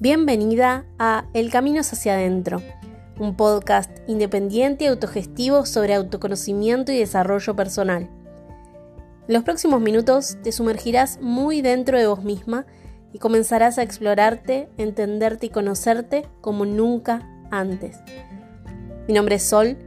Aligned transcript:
Bienvenida 0.00 0.84
a 1.00 1.24
El 1.34 1.50
Camino 1.50 1.80
hacia 1.80 2.14
adentro, 2.14 2.62
un 3.18 3.34
podcast 3.34 3.90
independiente 4.06 4.84
y 4.84 4.86
autogestivo 4.86 5.66
sobre 5.66 5.94
autoconocimiento 5.94 6.92
y 6.92 6.98
desarrollo 7.00 7.56
personal. 7.56 8.08
En 9.26 9.34
los 9.34 9.42
próximos 9.42 9.80
minutos 9.80 10.38
te 10.44 10.52
sumergirás 10.52 11.18
muy 11.20 11.62
dentro 11.62 11.98
de 11.98 12.06
vos 12.06 12.22
misma 12.22 12.64
y 13.12 13.18
comenzarás 13.18 13.76
a 13.78 13.82
explorarte, 13.82 14.68
entenderte 14.76 15.46
y 15.46 15.50
conocerte 15.50 16.28
como 16.42 16.64
nunca 16.64 17.28
antes. 17.50 17.96
Mi 19.08 19.14
nombre 19.14 19.34
es 19.34 19.42
Sol, 19.42 19.78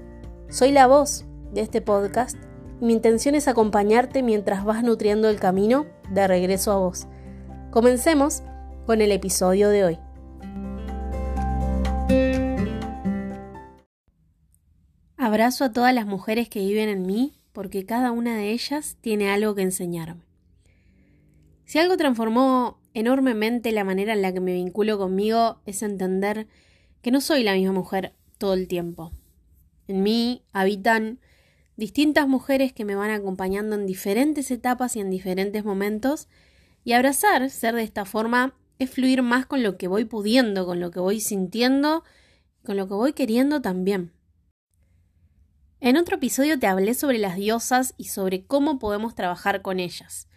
soy 0.50 0.74
la 0.74 0.88
voz 0.88 1.24
de 1.54 1.62
este 1.62 1.82
podcast 1.82 2.36
y 2.82 2.86
mi 2.86 2.92
intención 2.92 3.34
es 3.34 3.48
acompañarte 3.48 4.24
mientras 4.24 4.66
vas 4.66 4.84
nutriendo 4.84 5.30
el 5.30 5.40
camino 5.40 5.86
de 6.10 6.28
regreso 6.28 6.74
a 6.74 6.80
vos. 6.80 7.08
Comencemos 7.72 8.44
con 8.86 9.02
el 9.02 9.12
episodio 9.12 9.70
de 9.70 9.86
hoy. 9.86 10.00
Abrazo 15.18 15.66
a 15.66 15.72
todas 15.72 15.94
las 15.94 16.06
mujeres 16.06 16.50
que 16.50 16.60
viven 16.60 16.90
en 16.90 17.06
mí 17.06 17.38
porque 17.54 17.86
cada 17.86 18.12
una 18.12 18.36
de 18.36 18.52
ellas 18.52 18.98
tiene 19.02 19.30
algo 19.30 19.56
que 19.56 19.62
enseñarme. 19.62 20.24
Si 21.66 21.80
algo 21.80 21.96
transformó 21.96 22.80
enormemente 22.94 23.72
la 23.72 23.84
manera 23.84 24.14
en 24.14 24.22
la 24.22 24.34
que 24.34 24.40
me 24.40 24.54
vinculo 24.54 24.98
conmigo 24.98 25.62
es 25.66 25.84
entender 25.84 26.48
que 27.02 27.12
no 27.12 27.22
soy 27.22 27.44
la 27.44 27.54
misma 27.54 27.72
mujer 27.72 28.14
todo 28.38 28.54
el 28.54 28.68
tiempo. 28.68 29.12
En 29.88 30.04
mí 30.04 30.44
habitan 30.54 31.20
distintas 31.78 32.28
mujeres 32.28 32.74
que 32.74 32.86
me 32.86 32.96
van 32.96 33.12
acompañando 33.12 33.76
en 33.76 33.86
diferentes 33.86 34.52
etapas 34.52 34.96
y 34.96 35.00
en 35.00 35.10
diferentes 35.10 35.64
momentos, 35.64 36.28
y 36.84 36.94
abrazar 36.94 37.50
ser 37.50 37.76
de 37.76 37.84
esta 37.84 38.06
forma 38.06 38.56
es 38.84 38.90
fluir 38.90 39.22
más 39.22 39.46
con 39.46 39.62
lo 39.62 39.78
que 39.78 39.88
voy 39.88 40.06
pudiendo, 40.06 40.66
con 40.66 40.80
lo 40.80 40.90
que 40.90 41.00
voy 41.00 41.20
sintiendo, 41.20 42.04
con 42.64 42.78
lo 42.78 42.88
que 42.88 42.96
voy 42.96 43.14
queriendo 43.14 43.62
también. 43.62 44.12
En 45.80 45.98
otro 45.98 46.16
episodio 46.16 46.58
te 46.58 46.68
hablé 46.68 46.94
sobre 46.94 47.20
las 47.20 47.36
diosas 47.36 47.94
y 47.98 48.06
sobre 48.06 48.46
cómo 48.46 48.80
podemos 48.80 49.14
trabajar 49.14 49.62
con 49.62 49.80
ellas. 49.80 50.28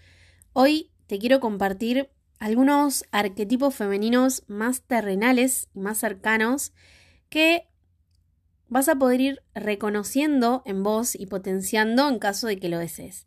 Hoy 0.52 0.90
te 1.06 1.18
quiero 1.18 1.40
compartir 1.40 2.10
algunos 2.38 3.04
arquetipos 3.12 3.74
femeninos 3.74 4.44
más 4.46 4.82
terrenales 4.82 5.68
y 5.74 5.80
más 5.80 5.98
cercanos 5.98 6.74
que 7.30 7.68
vas 8.68 8.88
a 8.88 8.96
poder 8.96 9.20
ir 9.20 9.42
reconociendo 9.54 10.62
en 10.66 10.82
vos 10.82 11.14
y 11.14 11.26
potenciando 11.26 12.08
en 12.08 12.18
caso 12.18 12.46
de 12.46 12.58
que 12.58 12.68
lo 12.68 12.78
desees. 12.78 13.26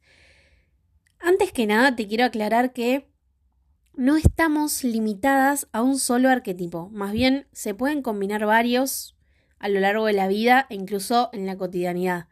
Antes 1.20 1.52
que 1.52 1.66
nada 1.66 1.96
te 1.96 2.08
quiero 2.08 2.26
aclarar 2.26 2.74
que 2.74 3.10
no 3.98 4.16
estamos 4.16 4.84
limitadas 4.84 5.68
a 5.72 5.82
un 5.82 5.98
solo 5.98 6.30
arquetipo, 6.30 6.88
más 6.92 7.12
bien 7.12 7.48
se 7.52 7.74
pueden 7.74 8.04
combinar 8.04 8.46
varios 8.46 9.18
a 9.58 9.70
lo 9.70 9.80
largo 9.80 10.06
de 10.06 10.14
la 10.14 10.28
vida 10.28 10.68
e 10.70 10.76
incluso 10.76 11.32
en 11.34 11.48
la 11.48 11.58
cotidianidad. 11.58 12.28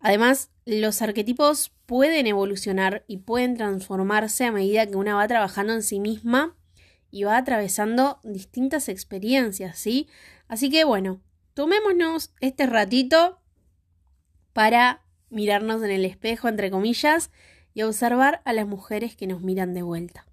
Además, 0.00 0.50
los 0.64 1.02
arquetipos 1.02 1.72
pueden 1.86 2.26
evolucionar 2.26 3.04
y 3.06 3.18
pueden 3.18 3.56
transformarse 3.56 4.44
a 4.44 4.50
medida 4.50 4.86
que 4.86 4.96
una 4.96 5.14
va 5.14 5.28
trabajando 5.28 5.72
en 5.72 5.84
sí 5.84 6.00
misma 6.00 6.56
y 7.12 7.22
va 7.22 7.36
atravesando 7.36 8.18
distintas 8.24 8.88
experiencias, 8.88 9.78
¿sí? 9.78 10.08
Así 10.48 10.68
que 10.68 10.82
bueno, 10.82 11.20
tomémonos 11.54 12.34
este 12.40 12.66
ratito 12.66 13.38
para 14.52 15.04
mirarnos 15.30 15.80
en 15.84 15.92
el 15.92 16.04
espejo, 16.04 16.48
entre 16.48 16.72
comillas, 16.72 17.30
y 17.72 17.82
observar 17.82 18.42
a 18.44 18.52
las 18.52 18.66
mujeres 18.66 19.14
que 19.14 19.28
nos 19.28 19.42
miran 19.42 19.72
de 19.72 19.82
vuelta. 19.82 20.26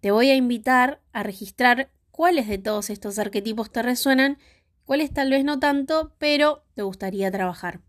Te 0.00 0.10
voy 0.10 0.30
a 0.30 0.34
invitar 0.34 1.00
a 1.12 1.22
registrar 1.22 1.90
cuáles 2.10 2.48
de 2.48 2.58
todos 2.58 2.90
estos 2.90 3.18
arquetipos 3.18 3.70
te 3.70 3.82
resuenan, 3.82 4.38
cuáles 4.84 5.12
tal 5.12 5.30
vez 5.30 5.44
no 5.44 5.58
tanto, 5.58 6.14
pero 6.18 6.64
te 6.74 6.82
gustaría 6.82 7.30
trabajar. 7.30 7.80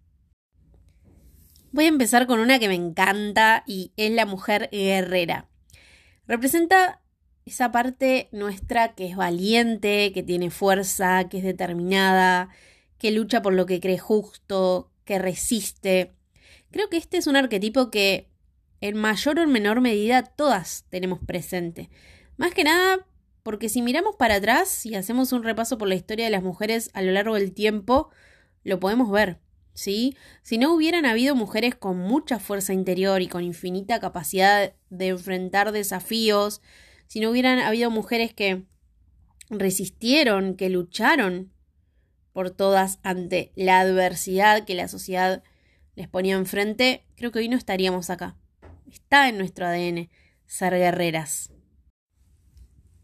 Voy 1.71 1.85
a 1.85 1.89
empezar 1.89 2.27
con 2.27 2.39
una 2.39 2.59
que 2.59 2.67
me 2.67 2.75
encanta 2.75 3.63
y 3.65 3.93
es 3.95 4.11
la 4.11 4.25
mujer 4.25 4.67
guerrera. 4.71 5.49
Representa 6.27 7.01
esa 7.45 7.71
parte 7.71 8.27
nuestra 8.33 8.93
que 8.93 9.07
es 9.07 9.15
valiente, 9.15 10.11
que 10.13 10.21
tiene 10.21 10.49
fuerza, 10.49 11.29
que 11.29 11.37
es 11.37 11.43
determinada, 11.43 12.49
que 12.97 13.11
lucha 13.11 13.41
por 13.41 13.53
lo 13.53 13.65
que 13.65 13.79
cree 13.79 13.97
justo, 13.97 14.91
que 15.05 15.17
resiste. 15.17 16.13
Creo 16.71 16.89
que 16.89 16.97
este 16.97 17.17
es 17.17 17.27
un 17.27 17.37
arquetipo 17.37 17.89
que 17.89 18.30
en 18.81 18.97
mayor 18.97 19.39
o 19.39 19.43
en 19.43 19.51
menor 19.51 19.79
medida 19.79 20.23
todas 20.23 20.85
tenemos 20.89 21.19
presente. 21.19 21.89
Más 22.37 22.53
que 22.53 22.63
nada 22.63 23.05
porque 23.43 23.69
si 23.69 23.81
miramos 23.81 24.15
para 24.15 24.35
atrás 24.35 24.85
y 24.85 24.95
hacemos 24.95 25.31
un 25.31 25.43
repaso 25.43 25.77
por 25.77 25.87
la 25.87 25.95
historia 25.95 26.25
de 26.25 26.31
las 26.31 26.43
mujeres 26.43 26.89
a 26.93 27.01
lo 27.01 27.11
largo 27.11 27.35
del 27.35 27.53
tiempo, 27.53 28.09
lo 28.63 28.79
podemos 28.79 29.09
ver. 29.11 29.39
¿Sí? 29.73 30.17
Si 30.43 30.57
no 30.57 30.73
hubieran 30.73 31.05
habido 31.05 31.33
mujeres 31.33 31.75
con 31.75 31.97
mucha 31.97 32.39
fuerza 32.39 32.73
interior 32.73 33.21
y 33.21 33.27
con 33.27 33.43
infinita 33.43 34.01
capacidad 34.01 34.73
de 34.89 35.07
enfrentar 35.07 35.71
desafíos, 35.71 36.61
si 37.07 37.21
no 37.21 37.29
hubieran 37.29 37.59
habido 37.59 37.89
mujeres 37.89 38.33
que 38.33 38.65
resistieron, 39.49 40.55
que 40.55 40.69
lucharon 40.69 41.53
por 42.33 42.51
todas 42.51 42.99
ante 43.03 43.53
la 43.55 43.79
adversidad 43.79 44.65
que 44.65 44.75
la 44.75 44.87
sociedad 44.87 45.41
les 45.95 46.07
ponía 46.07 46.35
enfrente, 46.35 47.05
creo 47.15 47.31
que 47.31 47.39
hoy 47.39 47.49
no 47.49 47.57
estaríamos 47.57 48.09
acá. 48.09 48.37
Está 48.91 49.29
en 49.29 49.37
nuestro 49.37 49.65
ADN 49.65 50.09
ser 50.45 50.73
guerreras. 50.73 51.49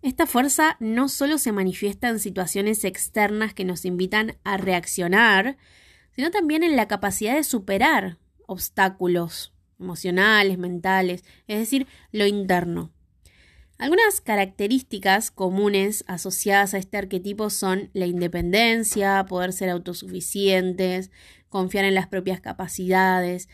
Esta 0.01 0.27
fuerza 0.27 0.75
no 0.79 1.07
solo 1.07 1.37
se 1.37 1.53
manifiesta 1.53 2.09
en 2.09 2.19
situaciones 2.19 2.83
externas 2.83 3.53
que 3.53 3.65
nos 3.65 3.85
invitan 3.85 4.37
a 4.43 4.57
reaccionar, 4.57 5.57
sino 6.11 6.29
también 6.29 6.63
en 6.63 6.75
la 6.75 6.87
capacidad 6.87 7.35
de 7.35 7.43
superar 7.43 8.17
obstáculos 8.47 9.53
emocionales, 9.79 10.57
mentales, 10.57 11.23
es 11.47 11.59
decir, 11.59 11.87
lo 12.11 12.25
interno. 12.25 12.91
Algunas 13.77 14.21
características 14.21 15.29
comunes 15.29 16.03
asociadas 16.07 16.73
a 16.73 16.79
este 16.79 16.97
arquetipo 16.97 17.49
son 17.49 17.91
la 17.93 18.07
independencia, 18.07 19.25
poder 19.29 19.53
ser 19.53 19.69
autosuficientes, 19.69 21.11
confiar 21.49 21.85
en 21.85 21.93
las 21.93 22.07
propias 22.07 22.41
capacidades, 22.41 23.49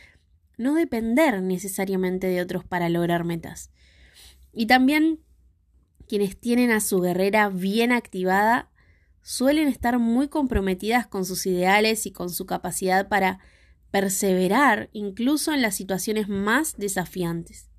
no 0.57 0.75
depender 0.75 1.41
necesariamente 1.41 2.27
de 2.27 2.41
otros 2.41 2.63
para 2.63 2.89
lograr 2.89 3.23
metas. 3.23 3.71
Y 4.51 4.67
también 4.67 5.19
quienes 6.07 6.37
tienen 6.37 6.71
a 6.71 6.79
su 6.79 6.99
guerrera 6.99 7.49
bien 7.49 7.91
activada 7.91 8.69
suelen 9.21 9.67
estar 9.67 9.99
muy 9.99 10.27
comprometidas 10.27 11.07
con 11.07 11.25
sus 11.25 11.45
ideales 11.45 12.05
y 12.05 12.11
con 12.11 12.29
su 12.29 12.45
capacidad 12.45 13.07
para 13.07 13.39
perseverar 13.89 14.89
incluso 14.91 15.53
en 15.53 15.61
las 15.61 15.75
situaciones 15.75 16.27
más 16.27 16.77
desafiantes. 16.77 17.69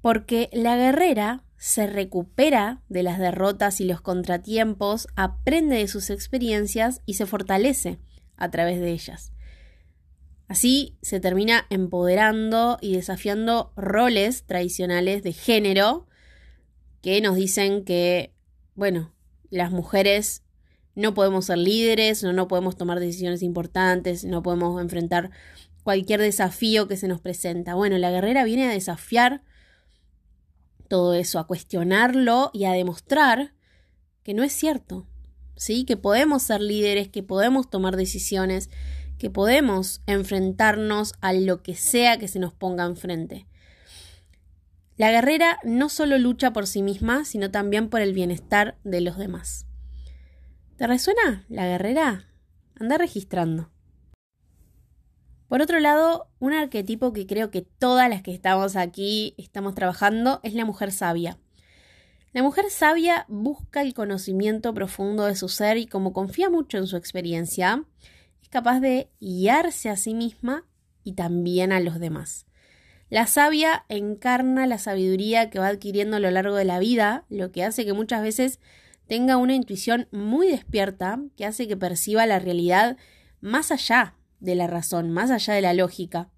Porque 0.00 0.50
la 0.52 0.76
guerrera 0.76 1.44
se 1.58 1.86
recupera 1.86 2.82
de 2.88 3.02
las 3.02 3.18
derrotas 3.18 3.80
y 3.80 3.84
los 3.84 4.00
contratiempos, 4.00 5.08
aprende 5.16 5.76
de 5.76 5.88
sus 5.88 6.08
experiencias 6.08 7.02
y 7.04 7.14
se 7.14 7.26
fortalece 7.26 7.98
a 8.36 8.50
través 8.50 8.80
de 8.80 8.92
ellas. 8.92 9.32
Así 10.48 10.96
se 11.02 11.20
termina 11.20 11.66
empoderando 11.68 12.78
y 12.80 12.96
desafiando 12.96 13.72
roles 13.76 14.44
tradicionales 14.44 15.22
de 15.22 15.34
género 15.34 16.06
que 17.02 17.20
nos 17.20 17.36
dicen 17.36 17.84
que, 17.84 18.32
bueno, 18.74 19.12
las 19.50 19.70
mujeres 19.70 20.42
no 20.94 21.14
podemos 21.14 21.44
ser 21.44 21.58
líderes, 21.58 22.22
no, 22.22 22.32
no 22.32 22.48
podemos 22.48 22.76
tomar 22.76 22.98
decisiones 22.98 23.42
importantes, 23.42 24.24
no 24.24 24.42
podemos 24.42 24.80
enfrentar 24.80 25.30
cualquier 25.84 26.20
desafío 26.20 26.88
que 26.88 26.96
se 26.96 27.08
nos 27.08 27.20
presenta. 27.20 27.74
Bueno, 27.74 27.98
la 27.98 28.10
guerrera 28.10 28.44
viene 28.44 28.66
a 28.66 28.72
desafiar 28.72 29.42
todo 30.88 31.14
eso, 31.14 31.38
a 31.38 31.46
cuestionarlo 31.46 32.50
y 32.52 32.64
a 32.64 32.72
demostrar 32.72 33.54
que 34.22 34.34
no 34.34 34.42
es 34.42 34.52
cierto, 34.52 35.06
¿sí? 35.56 35.84
Que 35.84 35.96
podemos 35.96 36.42
ser 36.42 36.60
líderes, 36.60 37.08
que 37.08 37.22
podemos 37.22 37.70
tomar 37.70 37.96
decisiones, 37.96 38.70
que 39.18 39.30
podemos 39.30 40.00
enfrentarnos 40.06 41.14
a 41.20 41.32
lo 41.32 41.62
que 41.62 41.74
sea 41.74 42.18
que 42.18 42.28
se 42.28 42.38
nos 42.38 42.54
ponga 42.54 42.84
enfrente. 42.84 43.46
La 44.96 45.10
guerrera 45.10 45.58
no 45.62 45.88
solo 45.88 46.18
lucha 46.18 46.52
por 46.52 46.66
sí 46.66 46.82
misma, 46.82 47.24
sino 47.24 47.50
también 47.50 47.88
por 47.88 48.00
el 48.00 48.12
bienestar 48.12 48.78
de 48.82 49.00
los 49.00 49.16
demás. 49.16 49.66
¿Te 50.76 50.86
resuena 50.86 51.44
la 51.48 51.66
guerrera? 51.66 52.28
Anda 52.78 52.98
registrando. 52.98 53.70
Por 55.48 55.62
otro 55.62 55.80
lado, 55.80 56.28
un 56.40 56.52
arquetipo 56.52 57.12
que 57.12 57.26
creo 57.26 57.50
que 57.50 57.62
todas 57.62 58.08
las 58.10 58.22
que 58.22 58.34
estamos 58.34 58.76
aquí 58.76 59.34
estamos 59.38 59.74
trabajando 59.74 60.40
es 60.42 60.54
la 60.54 60.64
mujer 60.64 60.92
sabia. 60.92 61.38
La 62.32 62.42
mujer 62.42 62.66
sabia 62.68 63.24
busca 63.28 63.80
el 63.80 63.94
conocimiento 63.94 64.74
profundo 64.74 65.24
de 65.24 65.34
su 65.34 65.48
ser 65.48 65.78
y 65.78 65.86
como 65.86 66.12
confía 66.12 66.50
mucho 66.50 66.76
en 66.76 66.86
su 66.86 66.96
experiencia, 66.96 67.84
capaz 68.50 68.80
de 68.80 69.10
guiarse 69.20 69.88
a 69.88 69.96
sí 69.96 70.14
misma 70.14 70.66
y 71.04 71.12
también 71.12 71.72
a 71.72 71.80
los 71.80 71.98
demás. 71.98 72.46
La 73.10 73.26
sabia 73.26 73.86
encarna 73.88 74.66
la 74.66 74.78
sabiduría 74.78 75.48
que 75.48 75.58
va 75.58 75.68
adquiriendo 75.68 76.16
a 76.16 76.20
lo 76.20 76.30
largo 76.30 76.56
de 76.56 76.66
la 76.66 76.78
vida, 76.78 77.24
lo 77.30 77.50
que 77.52 77.64
hace 77.64 77.86
que 77.86 77.94
muchas 77.94 78.22
veces 78.22 78.60
tenga 79.06 79.38
una 79.38 79.54
intuición 79.54 80.08
muy 80.12 80.48
despierta, 80.48 81.18
que 81.36 81.46
hace 81.46 81.66
que 81.66 81.76
perciba 81.76 82.26
la 82.26 82.38
realidad 82.38 82.98
más 83.40 83.72
allá 83.72 84.14
de 84.40 84.54
la 84.54 84.66
razón, 84.66 85.10
más 85.10 85.30
allá 85.30 85.54
de 85.54 85.62
la 85.62 85.72
lógica. 85.72 86.30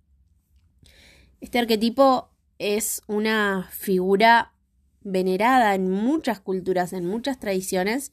Este 1.40 1.58
arquetipo 1.58 2.30
es 2.58 3.02
una 3.08 3.68
figura 3.72 4.52
venerada 5.00 5.74
en 5.74 5.90
muchas 5.90 6.38
culturas, 6.40 6.92
en 6.92 7.06
muchas 7.06 7.40
tradiciones, 7.40 8.12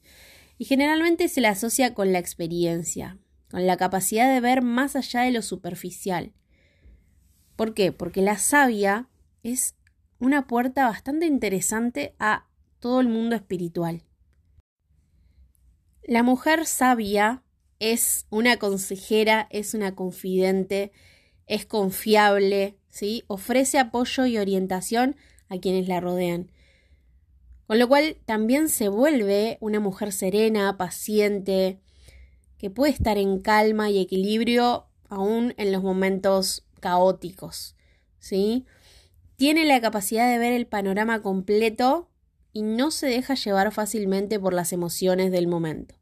y 0.56 0.64
generalmente 0.64 1.28
se 1.28 1.40
la 1.40 1.50
asocia 1.50 1.94
con 1.94 2.12
la 2.12 2.18
experiencia, 2.18 3.18
con 3.50 3.66
la 3.66 3.76
capacidad 3.76 4.32
de 4.32 4.40
ver 4.40 4.62
más 4.62 4.96
allá 4.96 5.22
de 5.22 5.32
lo 5.32 5.42
superficial. 5.42 6.32
¿Por 7.56 7.74
qué? 7.74 7.92
Porque 7.92 8.22
la 8.22 8.38
sabia 8.38 9.08
es 9.42 9.74
una 10.18 10.46
puerta 10.46 10.86
bastante 10.86 11.26
interesante 11.26 12.14
a 12.18 12.46
todo 12.78 13.00
el 13.00 13.08
mundo 13.08 13.36
espiritual. 13.36 14.02
La 16.02 16.22
mujer 16.22 16.66
sabia 16.66 17.42
es 17.78 18.26
una 18.30 18.56
consejera, 18.56 19.46
es 19.50 19.74
una 19.74 19.94
confidente, 19.94 20.92
es 21.46 21.66
confiable, 21.66 22.78
¿sí? 22.88 23.24
ofrece 23.26 23.78
apoyo 23.78 24.26
y 24.26 24.38
orientación 24.38 25.16
a 25.48 25.58
quienes 25.58 25.88
la 25.88 26.00
rodean. 26.00 26.50
Con 27.66 27.78
lo 27.78 27.88
cual 27.88 28.16
también 28.24 28.68
se 28.68 28.88
vuelve 28.88 29.58
una 29.60 29.80
mujer 29.80 30.12
serena, 30.12 30.76
paciente, 30.78 31.80
que 32.58 32.70
puede 32.70 32.92
estar 32.92 33.18
en 33.18 33.40
calma 33.40 33.90
y 33.90 33.98
equilibrio 33.98 34.86
aún 35.08 35.54
en 35.56 35.72
los 35.72 35.82
momentos 35.82 36.66
caóticos, 36.80 37.76
¿sí? 38.18 38.66
Tiene 39.36 39.64
la 39.64 39.80
capacidad 39.80 40.30
de 40.30 40.38
ver 40.38 40.52
el 40.52 40.66
panorama 40.66 41.22
completo 41.22 42.10
y 42.52 42.62
no 42.62 42.90
se 42.90 43.06
deja 43.06 43.34
llevar 43.34 43.72
fácilmente 43.72 44.40
por 44.40 44.52
las 44.52 44.72
emociones 44.72 45.30
del 45.30 45.46
momento. 45.46 45.94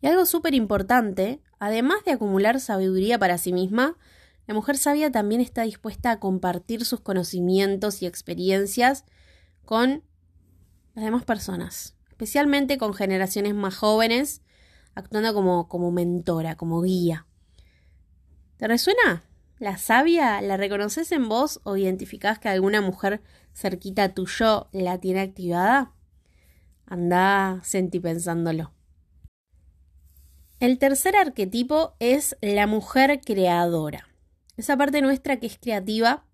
Y 0.00 0.06
algo 0.06 0.24
súper 0.24 0.54
importante, 0.54 1.42
además 1.58 2.04
de 2.04 2.12
acumular 2.12 2.60
sabiduría 2.60 3.18
para 3.18 3.38
sí 3.38 3.52
misma, 3.52 3.98
la 4.46 4.54
mujer 4.54 4.78
sabia 4.78 5.12
también 5.12 5.40
está 5.40 5.62
dispuesta 5.62 6.10
a 6.10 6.20
compartir 6.20 6.84
sus 6.84 7.00
conocimientos 7.00 8.02
y 8.02 8.06
experiencias 8.06 9.04
con 9.64 10.02
las 10.94 11.04
demás 11.04 11.24
personas, 11.24 11.94
especialmente 12.08 12.78
con 12.78 12.94
generaciones 12.94 13.54
más 13.54 13.76
jóvenes, 13.76 14.42
actuando 14.94 15.34
como, 15.34 15.68
como 15.68 15.90
mentora, 15.90 16.56
como 16.56 16.82
guía. 16.82 17.26
¿Te 18.56 18.68
resuena? 18.68 19.24
¿La 19.58 19.76
sabia 19.76 20.40
la 20.40 20.56
reconoces 20.56 21.12
en 21.12 21.28
vos 21.28 21.60
o 21.64 21.76
identificás 21.76 22.38
que 22.38 22.48
alguna 22.48 22.80
mujer 22.80 23.22
cerquita 23.54 24.14
tuyo 24.14 24.68
la 24.72 24.98
tiene 24.98 25.20
activada? 25.20 25.92
Anda, 26.86 27.60
sentí 27.62 28.00
pensándolo. 28.00 28.72
El 30.60 30.78
tercer 30.78 31.16
arquetipo 31.16 31.94
es 32.00 32.36
la 32.42 32.66
mujer 32.66 33.20
creadora. 33.24 34.08
Esa 34.56 34.76
parte 34.76 35.00
nuestra 35.00 35.38
que 35.38 35.46
es 35.46 35.58
creativa, 35.58 36.26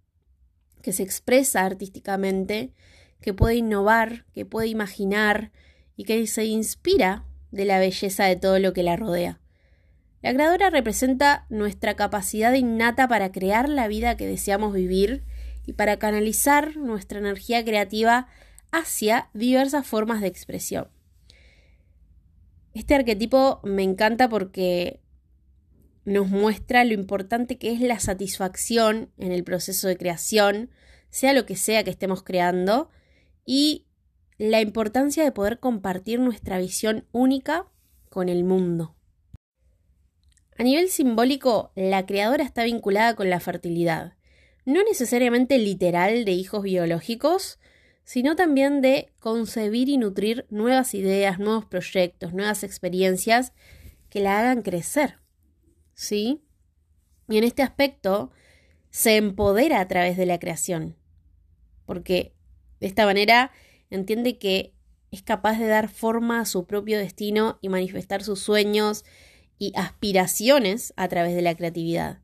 que 0.83 0.93
se 0.93 1.03
expresa 1.03 1.65
artísticamente, 1.65 2.73
que 3.21 3.35
puede 3.35 3.57
innovar, 3.57 4.25
que 4.33 4.45
puede 4.45 4.69
imaginar 4.69 5.53
y 5.97 6.05
que 6.05 6.27
se 6.27 6.45
inspira 6.45 7.25
de 7.51 7.65
la 7.65 7.79
belleza 7.79 8.25
de 8.25 8.37
todo 8.37 8.59
lo 8.59 8.73
que 8.73 8.83
la 8.83 8.97
rodea. 8.97 9.41
La 10.23 10.33
creadora 10.33 10.71
representa 10.71 11.47
nuestra 11.51 11.95
capacidad 11.95 12.53
innata 12.55 13.07
para 13.07 13.33
crear 13.33 13.69
la 13.69 13.87
vida 13.87 14.17
que 14.17 14.27
deseamos 14.27 14.75
vivir 14.75 15.25
y 15.67 15.75
para 15.75 15.99
canalizar 15.99 16.77
nuestra 16.77 17.19
energía 17.19 17.65
creativa 17.65 18.29
hacia 18.73 19.31
diversas 19.35 19.87
formas 19.87 20.21
de 20.21 20.29
expresión. 20.29 20.89
Este 22.75 22.95
arquetipo 22.95 23.61
me 23.65 23.83
encanta 23.83 24.29
porque 24.29 25.01
nos 26.05 26.29
muestra 26.29 26.85
lo 26.85 26.93
importante 26.93 27.59
que 27.59 27.73
es 27.73 27.81
la 27.81 27.99
satisfacción 27.99 29.11
en 29.19 29.33
el 29.33 29.45
proceso 29.45 29.89
de 29.89 29.97
creación, 29.97 30.71
sea 31.11 31.33
lo 31.33 31.47
que 31.47 31.57
sea 31.57 31.85
que 31.85 31.91
estemos 31.91 32.23
creando, 32.23 32.91
y 33.45 33.86
la 34.39 34.61
importancia 34.61 35.25
de 35.25 35.33
poder 35.33 35.59
compartir 35.59 36.21
nuestra 36.21 36.59
visión 36.59 37.07
única 37.13 37.67
con 38.11 38.29
el 38.29 38.45
mundo. 38.45 38.95
A 40.59 40.63
nivel 40.63 40.89
simbólico, 40.89 41.71
la 41.75 42.07
creadora 42.07 42.45
está 42.45 42.65
vinculada 42.65 43.15
con 43.15 43.29
la 43.29 43.41
fertilidad, 43.41 44.15
no 44.65 44.83
necesariamente 44.83 45.59
literal 45.59 46.25
de 46.25 46.33
hijos 46.33 46.63
biológicos, 46.63 47.59
sino 48.05 48.37
también 48.37 48.81
de 48.81 49.13
concebir 49.19 49.89
y 49.89 49.99
nutrir 49.99 50.47
nuevas 50.49 50.95
ideas, 50.95 51.39
nuevos 51.39 51.67
proyectos, 51.67 52.33
nuevas 52.33 52.63
experiencias 52.63 53.53
que 54.09 54.21
la 54.21 54.39
hagan 54.39 54.63
crecer. 54.63 55.19
¿Sí? 55.95 56.43
Y 57.29 57.39
en 57.39 57.45
este 57.45 57.63
aspecto 57.63 58.31
se 58.91 59.17
empodera 59.17 59.81
a 59.81 59.89
través 59.89 60.17
de 60.17 60.27
la 60.27 60.39
creación, 60.39 60.97
porque 61.85 62.33
de 62.81 62.87
esta 62.87 63.05
manera 63.05 63.51
entiende 63.91 64.39
que 64.39 64.75
es 65.11 65.23
capaz 65.23 65.59
de 65.59 65.67
dar 65.67 65.89
forma 65.89 66.41
a 66.41 66.45
su 66.45 66.67
propio 66.67 66.99
destino 66.99 67.59
y 67.61 67.69
manifestar 67.69 68.23
sus 68.23 68.41
sueños 68.41 69.05
y 69.59 69.73
aspiraciones 69.77 70.93
a 70.97 71.09
través 71.09 71.35
de 71.35 71.43
la 71.43 71.55
creatividad. 71.55 72.21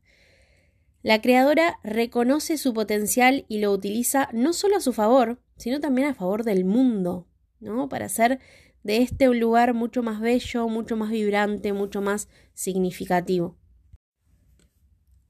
La 1.01 1.21
creadora 1.21 1.79
reconoce 1.83 2.57
su 2.57 2.73
potencial 2.73 3.45
y 3.49 3.59
lo 3.59 3.71
utiliza 3.71 4.29
no 4.31 4.53
solo 4.53 4.77
a 4.77 4.81
su 4.81 4.93
favor, 4.93 5.41
sino 5.57 5.79
también 5.79 6.07
a 6.07 6.13
favor 6.13 6.43
del 6.43 6.63
mundo, 6.63 7.27
¿no? 7.59 7.89
Para 7.89 8.05
hacer 8.05 8.39
de 8.83 8.97
este 8.97 9.29
un 9.29 9.39
lugar 9.39 9.73
mucho 9.73 10.03
más 10.03 10.21
bello, 10.21 10.67
mucho 10.67 10.95
más 10.95 11.09
vibrante, 11.09 11.73
mucho 11.73 12.01
más 12.01 12.29
significativo. 12.53 13.57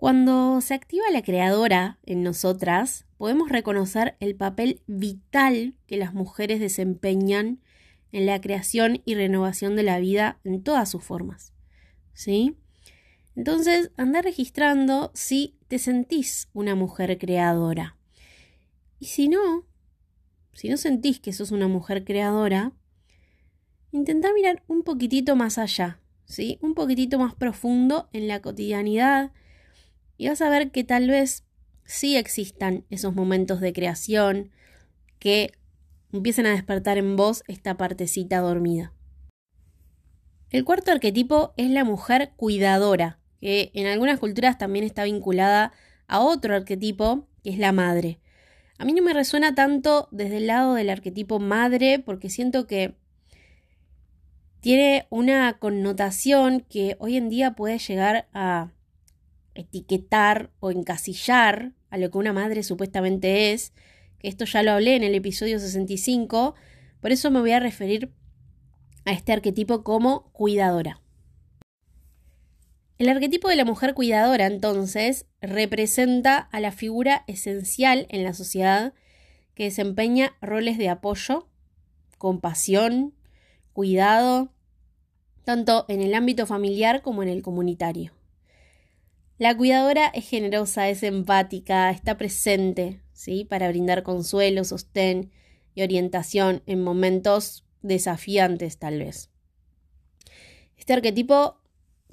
Cuando 0.04 0.60
se 0.60 0.74
activa 0.74 1.06
la 1.14 1.22
creadora 1.22 1.98
en 2.06 2.24
nosotras, 2.24 3.06
podemos 3.16 3.48
reconocer 3.48 4.18
el 4.20 4.36
papel 4.36 4.82
vital 4.86 5.76
que 5.88 5.96
las 5.96 6.14
mujeres 6.14 6.60
desempeñan 6.60 7.62
en 8.12 8.26
la 8.26 8.42
creación 8.42 9.02
y 9.06 9.16
renovación 9.16 9.78
de 9.78 9.84
la 9.84 10.00
vida 10.00 10.42
en 10.44 10.62
todas 10.62 10.92
sus 10.92 11.06
formas. 11.06 11.54
¿sí? 12.12 12.58
Entonces, 13.38 13.92
anda 13.96 14.22
registrando 14.22 15.10
si 15.14 15.56
te 15.70 15.80
sentís 15.80 16.50
una 16.52 16.76
mujer 16.76 17.18
creadora. 17.18 17.96
Y 19.00 19.06
si 19.06 19.30
no, 19.30 19.66
si 20.52 20.68
no 20.68 20.76
sentís 20.76 21.22
que 21.22 21.31
sos 21.31 21.52
una 21.52 21.69
mujer 21.69 22.04
creadora, 22.04 22.74
intenta 23.94 24.33
mirar 24.33 24.64
un 24.68 24.83
poquitito 24.83 25.38
más 25.38 25.57
allá, 25.57 26.02
¿sí? 26.26 26.60
Un 26.60 26.74
poquitito 26.74 27.19
más 27.19 27.36
profundo 27.36 28.10
en 28.12 28.28
la 28.28 28.42
cotidianidad 28.42 29.31
y 30.23 30.30
vas 30.30 30.42
a 30.42 30.47
ver 30.47 30.71
que 30.71 30.85
tal 30.85 31.09
vez 31.09 31.44
sí 31.83 32.15
existan 32.15 32.85
esos 32.89 33.13
momentos 33.13 33.59
de 33.59 33.73
creación 33.73 34.51
que 35.19 35.51
empiecen 36.13 36.45
a 36.45 36.51
despertar 36.51 36.97
en 36.97 37.18
vos 37.18 37.44
esta 37.49 37.75
partecita 37.75 38.39
dormida. 38.39 38.94
El 40.49 40.63
cuarto 40.63 40.94
arquetipo 40.94 41.53
es 41.57 41.69
la 41.71 41.83
mujer 41.83 42.31
cuidadora, 42.37 43.19
que 43.42 43.71
en 43.73 43.85
algunas 43.85 44.18
culturas 44.18 44.57
también 44.57 44.85
está 44.85 45.03
vinculada 45.03 45.73
a 46.07 46.21
otro 46.21 46.56
arquetipo, 46.56 47.27
que 47.44 47.49
es 47.49 47.57
la 47.57 47.73
madre. 47.73 48.21
A 48.77 48.85
mí 48.85 48.94
no 48.94 49.03
me 49.03 49.11
resuena 49.11 49.53
tanto 49.56 50.07
desde 50.11 50.37
el 50.37 50.47
lado 50.47 50.75
del 50.75 50.89
arquetipo 50.89 51.39
madre, 51.39 51.99
porque 51.99 52.30
siento 52.30 52.65
que 52.65 52.95
tiene 54.61 55.06
una 55.09 55.59
connotación 55.59 56.61
que 56.61 56.95
hoy 56.99 57.18
en 57.18 57.27
día 57.27 57.56
puede 57.56 57.77
llegar 57.77 58.30
a 58.31 58.71
etiquetar 59.56 60.52
o 60.60 60.72
encasillar 60.72 61.74
a 61.90 61.98
lo 61.98 62.10
que 62.12 62.18
una 62.18 62.33
madre 62.33 62.64
supuestamente 62.64 63.52
es, 63.54 63.74
que 64.19 64.28
esto 64.28 64.45
ya 64.45 64.64
lo 64.64 64.72
hablé 64.72 64.95
en 64.95 65.04
el 65.04 65.16
episodio 65.16 65.60
65, 65.60 66.56
por 67.02 67.12
eso 67.12 67.31
me 67.31 67.40
voy 67.40 67.52
a 67.52 67.60
referir 67.60 68.12
a 69.06 69.12
este 69.12 69.33
arquetipo 69.33 69.83
como 69.83 70.31
cuidadora. 70.31 71.02
El 72.98 73.10
arquetipo 73.10 73.50
de 73.50 73.56
la 73.56 73.66
mujer 73.66 73.95
cuidadora, 73.95 74.45
entonces, 74.45 75.26
representa 75.42 76.38
a 76.38 76.60
la 76.60 76.72
figura 76.72 77.26
esencial 77.28 78.06
en 78.10 78.24
la 78.24 78.33
sociedad 78.33 78.94
que 79.56 79.66
desempeña 79.66 80.36
roles 80.42 80.78
de 80.78 80.90
apoyo, 80.90 81.50
compasión, 82.18 83.14
cuidado, 83.74 84.54
tanto 85.44 85.86
en 85.90 86.02
el 86.02 86.14
ámbito 86.14 86.45
familiar 86.45 87.02
como 87.02 87.24
en 87.24 87.30
el 87.30 87.42
comunitario. 87.42 88.14
La 89.44 89.57
cuidadora 89.57 90.07
es 90.07 90.30
generosa, 90.30 90.88
es 90.88 91.04
empática, 91.04 91.92
está 91.92 92.18
presente, 92.18 93.02
¿sí? 93.12 93.44
Para 93.44 93.68
brindar 93.68 94.02
consuelo, 94.02 94.64
sostén 94.64 95.31
y 95.76 95.83
orientación 95.83 96.64
en 96.66 96.81
momentos 96.81 97.66
desafiantes 97.81 98.78
tal 98.78 99.00
vez. 99.00 99.31
Este 100.78 100.94
arquetipo 100.94 101.57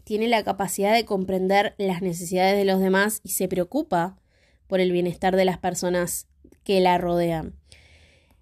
tiene 0.02 0.26
la 0.26 0.42
capacidad 0.42 0.92
de 0.92 1.04
comprender 1.04 1.76
las 1.78 2.02
necesidades 2.02 2.56
de 2.56 2.64
los 2.64 2.80
demás 2.80 3.20
y 3.22 3.28
se 3.28 3.46
preocupa 3.46 4.18
por 4.66 4.80
el 4.80 4.90
bienestar 4.90 5.37
de 5.37 5.44
las 5.44 5.58
personas 5.58 6.26
que 6.64 6.80
la 6.80 6.99
rodean. 6.99 7.54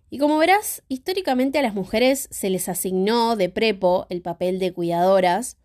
Y 0.09 0.17
como 0.17 0.39
verás, 0.39 0.83
históricamente 0.89 1.59
a 1.59 1.63
las 1.63 1.75
mujeres 1.75 2.27
se 2.31 2.49
les 2.49 2.71
asignó 2.71 3.37
de 3.37 3.51
prepo 3.51 4.07
el 4.09 4.23
papel 4.23 4.59
de 4.59 4.73
cuidadoras, 4.73 5.59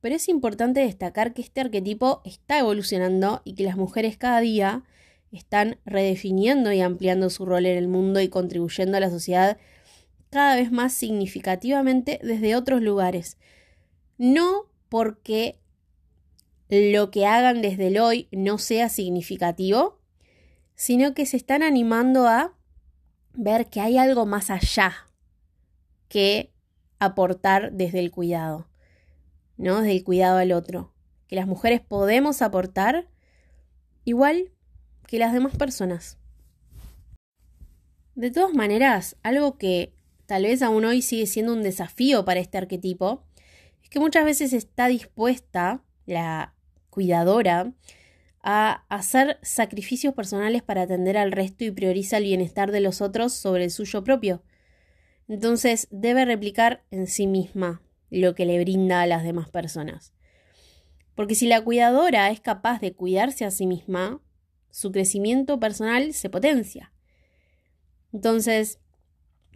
pero 0.00 0.14
es 0.14 0.28
importante 0.28 0.80
destacar 0.80 1.34
que 1.34 1.42
este 1.42 1.60
arquetipo 1.60 2.22
está 2.24 2.58
evolucionando 2.58 3.42
y 3.44 3.54
que 3.54 3.64
las 3.64 3.76
mujeres 3.76 4.16
cada 4.16 4.40
día 4.40 4.84
están 5.32 5.78
redefiniendo 5.84 6.72
y 6.72 6.80
ampliando 6.80 7.30
su 7.30 7.44
rol 7.44 7.66
en 7.66 7.76
el 7.76 7.88
mundo 7.88 8.20
y 8.20 8.28
contribuyendo 8.28 8.96
a 8.96 9.00
la 9.00 9.10
sociedad 9.10 9.58
cada 10.30 10.56
vez 10.56 10.70
más 10.70 10.92
significativamente 10.92 12.18
desde 12.22 12.56
otros 12.56 12.82
lugares. 12.82 13.38
No 14.16 14.66
porque 14.88 15.58
lo 16.68 17.10
que 17.10 17.26
hagan 17.26 17.62
desde 17.62 17.88
el 17.88 17.98
hoy 17.98 18.28
no 18.30 18.58
sea 18.58 18.88
significativo, 18.88 19.98
sino 20.74 21.14
que 21.14 21.26
se 21.26 21.36
están 21.36 21.62
animando 21.62 22.26
a 22.26 22.54
ver 23.32 23.66
que 23.66 23.80
hay 23.80 23.98
algo 23.98 24.26
más 24.26 24.50
allá 24.50 25.08
que 26.08 26.52
aportar 26.98 27.72
desde 27.72 28.00
el 28.00 28.10
cuidado, 28.10 28.67
¿no? 29.58 29.82
Desde 29.82 29.96
el 29.96 30.04
cuidado 30.04 30.38
al 30.38 30.52
otro. 30.52 30.94
Que 31.26 31.36
las 31.36 31.46
mujeres 31.46 31.80
podemos 31.80 32.40
aportar 32.40 33.08
igual 34.04 34.52
que 35.06 35.18
las 35.18 35.32
demás 35.32 35.56
personas. 35.56 36.16
De 38.14 38.30
todas 38.30 38.54
maneras, 38.54 39.16
algo 39.22 39.58
que 39.58 39.92
tal 40.26 40.44
vez 40.44 40.62
aún 40.62 40.84
hoy 40.84 41.02
sigue 41.02 41.26
siendo 41.26 41.52
un 41.52 41.62
desafío 41.62 42.24
para 42.24 42.40
este 42.40 42.58
arquetipo, 42.58 43.24
es 43.82 43.90
que 43.90 44.00
muchas 44.00 44.24
veces 44.24 44.52
está 44.52 44.88
dispuesta 44.88 45.82
la 46.06 46.54
cuidadora 46.90 47.72
a 48.42 48.84
hacer 48.88 49.38
sacrificios 49.42 50.14
personales 50.14 50.62
para 50.62 50.82
atender 50.82 51.16
al 51.16 51.32
resto 51.32 51.64
y 51.64 51.70
prioriza 51.70 52.16
el 52.16 52.24
bienestar 52.24 52.72
de 52.72 52.80
los 52.80 53.00
otros 53.00 53.32
sobre 53.32 53.64
el 53.64 53.70
suyo 53.70 54.02
propio. 54.04 54.42
Entonces 55.28 55.86
debe 55.90 56.24
replicar 56.24 56.84
en 56.90 57.06
sí 57.06 57.26
misma 57.26 57.82
lo 58.10 58.34
que 58.34 58.46
le 58.46 58.60
brinda 58.60 59.02
a 59.02 59.06
las 59.06 59.22
demás 59.22 59.48
personas. 59.48 60.12
Porque 61.14 61.34
si 61.34 61.46
la 61.46 61.62
cuidadora 61.62 62.30
es 62.30 62.40
capaz 62.40 62.80
de 62.80 62.92
cuidarse 62.92 63.44
a 63.44 63.50
sí 63.50 63.66
misma, 63.66 64.20
su 64.70 64.92
crecimiento 64.92 65.58
personal 65.58 66.12
se 66.12 66.30
potencia. 66.30 66.92
Entonces, 68.12 68.78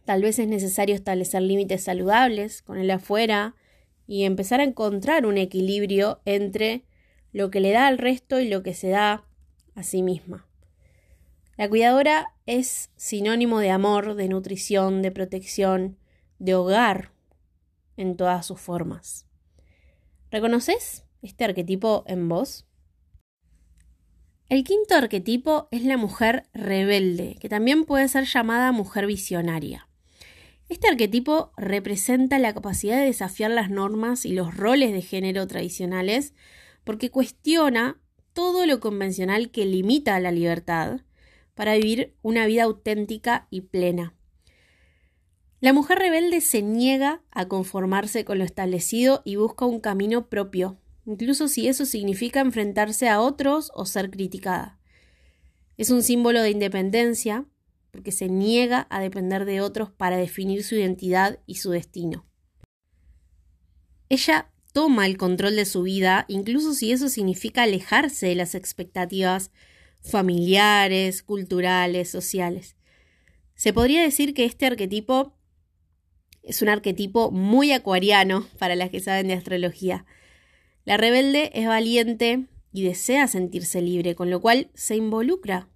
tal 0.04 0.22
vez 0.22 0.38
es 0.38 0.48
necesario 0.48 0.94
establecer 0.94 1.42
límites 1.42 1.84
saludables 1.84 2.62
con 2.62 2.78
el 2.78 2.90
afuera 2.90 3.54
y 4.06 4.24
empezar 4.24 4.60
a 4.60 4.64
encontrar 4.64 5.26
un 5.26 5.38
equilibrio 5.38 6.20
entre 6.24 6.84
lo 7.32 7.50
que 7.50 7.60
le 7.60 7.70
da 7.70 7.86
al 7.86 7.98
resto 7.98 8.40
y 8.40 8.48
lo 8.48 8.62
que 8.62 8.74
se 8.74 8.88
da 8.88 9.24
a 9.74 9.82
sí 9.82 10.02
misma. 10.02 10.48
La 11.56 11.68
cuidadora 11.68 12.34
es 12.46 12.90
sinónimo 12.96 13.60
de 13.60 13.70
amor, 13.70 14.16
de 14.16 14.28
nutrición, 14.28 15.00
de 15.00 15.12
protección, 15.12 15.96
de 16.38 16.54
hogar 16.54 17.11
en 17.96 18.16
todas 18.16 18.46
sus 18.46 18.60
formas. 18.60 19.26
¿Reconoces 20.30 21.04
este 21.20 21.44
arquetipo 21.44 22.04
en 22.06 22.28
vos? 22.28 22.66
El 24.48 24.64
quinto 24.64 24.94
arquetipo 24.94 25.68
es 25.70 25.84
la 25.84 25.96
mujer 25.96 26.44
rebelde, 26.52 27.36
que 27.40 27.48
también 27.48 27.84
puede 27.84 28.08
ser 28.08 28.24
llamada 28.24 28.72
mujer 28.72 29.06
visionaria. 29.06 29.88
Este 30.68 30.88
arquetipo 30.88 31.52
representa 31.56 32.38
la 32.38 32.54
capacidad 32.54 32.96
de 32.96 33.04
desafiar 33.04 33.50
las 33.50 33.70
normas 33.70 34.24
y 34.24 34.32
los 34.32 34.56
roles 34.56 34.92
de 34.92 35.02
género 35.02 35.46
tradicionales 35.46 36.34
porque 36.84 37.10
cuestiona 37.10 38.00
todo 38.32 38.66
lo 38.66 38.80
convencional 38.80 39.50
que 39.50 39.66
limita 39.66 40.18
la 40.20 40.32
libertad 40.32 41.00
para 41.54 41.74
vivir 41.74 42.14
una 42.22 42.46
vida 42.46 42.64
auténtica 42.64 43.46
y 43.50 43.62
plena. 43.62 44.14
La 45.62 45.72
mujer 45.72 46.00
rebelde 46.00 46.40
se 46.40 46.60
niega 46.60 47.22
a 47.30 47.46
conformarse 47.46 48.24
con 48.24 48.38
lo 48.38 48.42
establecido 48.42 49.22
y 49.24 49.36
busca 49.36 49.64
un 49.64 49.78
camino 49.78 50.28
propio, 50.28 50.80
incluso 51.06 51.46
si 51.46 51.68
eso 51.68 51.86
significa 51.86 52.40
enfrentarse 52.40 53.08
a 53.08 53.20
otros 53.20 53.70
o 53.72 53.86
ser 53.86 54.10
criticada. 54.10 54.80
Es 55.76 55.90
un 55.90 56.02
símbolo 56.02 56.42
de 56.42 56.50
independencia, 56.50 57.46
porque 57.92 58.10
se 58.10 58.28
niega 58.28 58.88
a 58.90 59.00
depender 59.00 59.44
de 59.44 59.60
otros 59.60 59.88
para 59.92 60.16
definir 60.16 60.64
su 60.64 60.74
identidad 60.74 61.38
y 61.46 61.54
su 61.54 61.70
destino. 61.70 62.26
Ella 64.08 64.50
toma 64.72 65.06
el 65.06 65.16
control 65.16 65.54
de 65.54 65.64
su 65.64 65.84
vida, 65.84 66.24
incluso 66.26 66.74
si 66.74 66.90
eso 66.90 67.08
significa 67.08 67.62
alejarse 67.62 68.26
de 68.26 68.34
las 68.34 68.56
expectativas 68.56 69.52
familiares, 70.00 71.22
culturales, 71.22 72.10
sociales. 72.10 72.74
Se 73.54 73.72
podría 73.72 74.02
decir 74.02 74.34
que 74.34 74.44
este 74.44 74.66
arquetipo 74.66 75.36
es 76.42 76.62
un 76.62 76.68
arquetipo 76.68 77.30
muy 77.30 77.72
acuariano 77.72 78.46
para 78.58 78.76
las 78.76 78.90
que 78.90 79.00
saben 79.00 79.28
de 79.28 79.34
astrología. 79.34 80.04
La 80.84 80.96
rebelde 80.96 81.50
es 81.54 81.66
valiente 81.66 82.46
y 82.72 82.82
desea 82.84 83.28
sentirse 83.28 83.80
libre, 83.80 84.14
con 84.14 84.30
lo 84.30 84.40
cual 84.40 84.70
se 84.74 84.96
involucra 84.96 85.68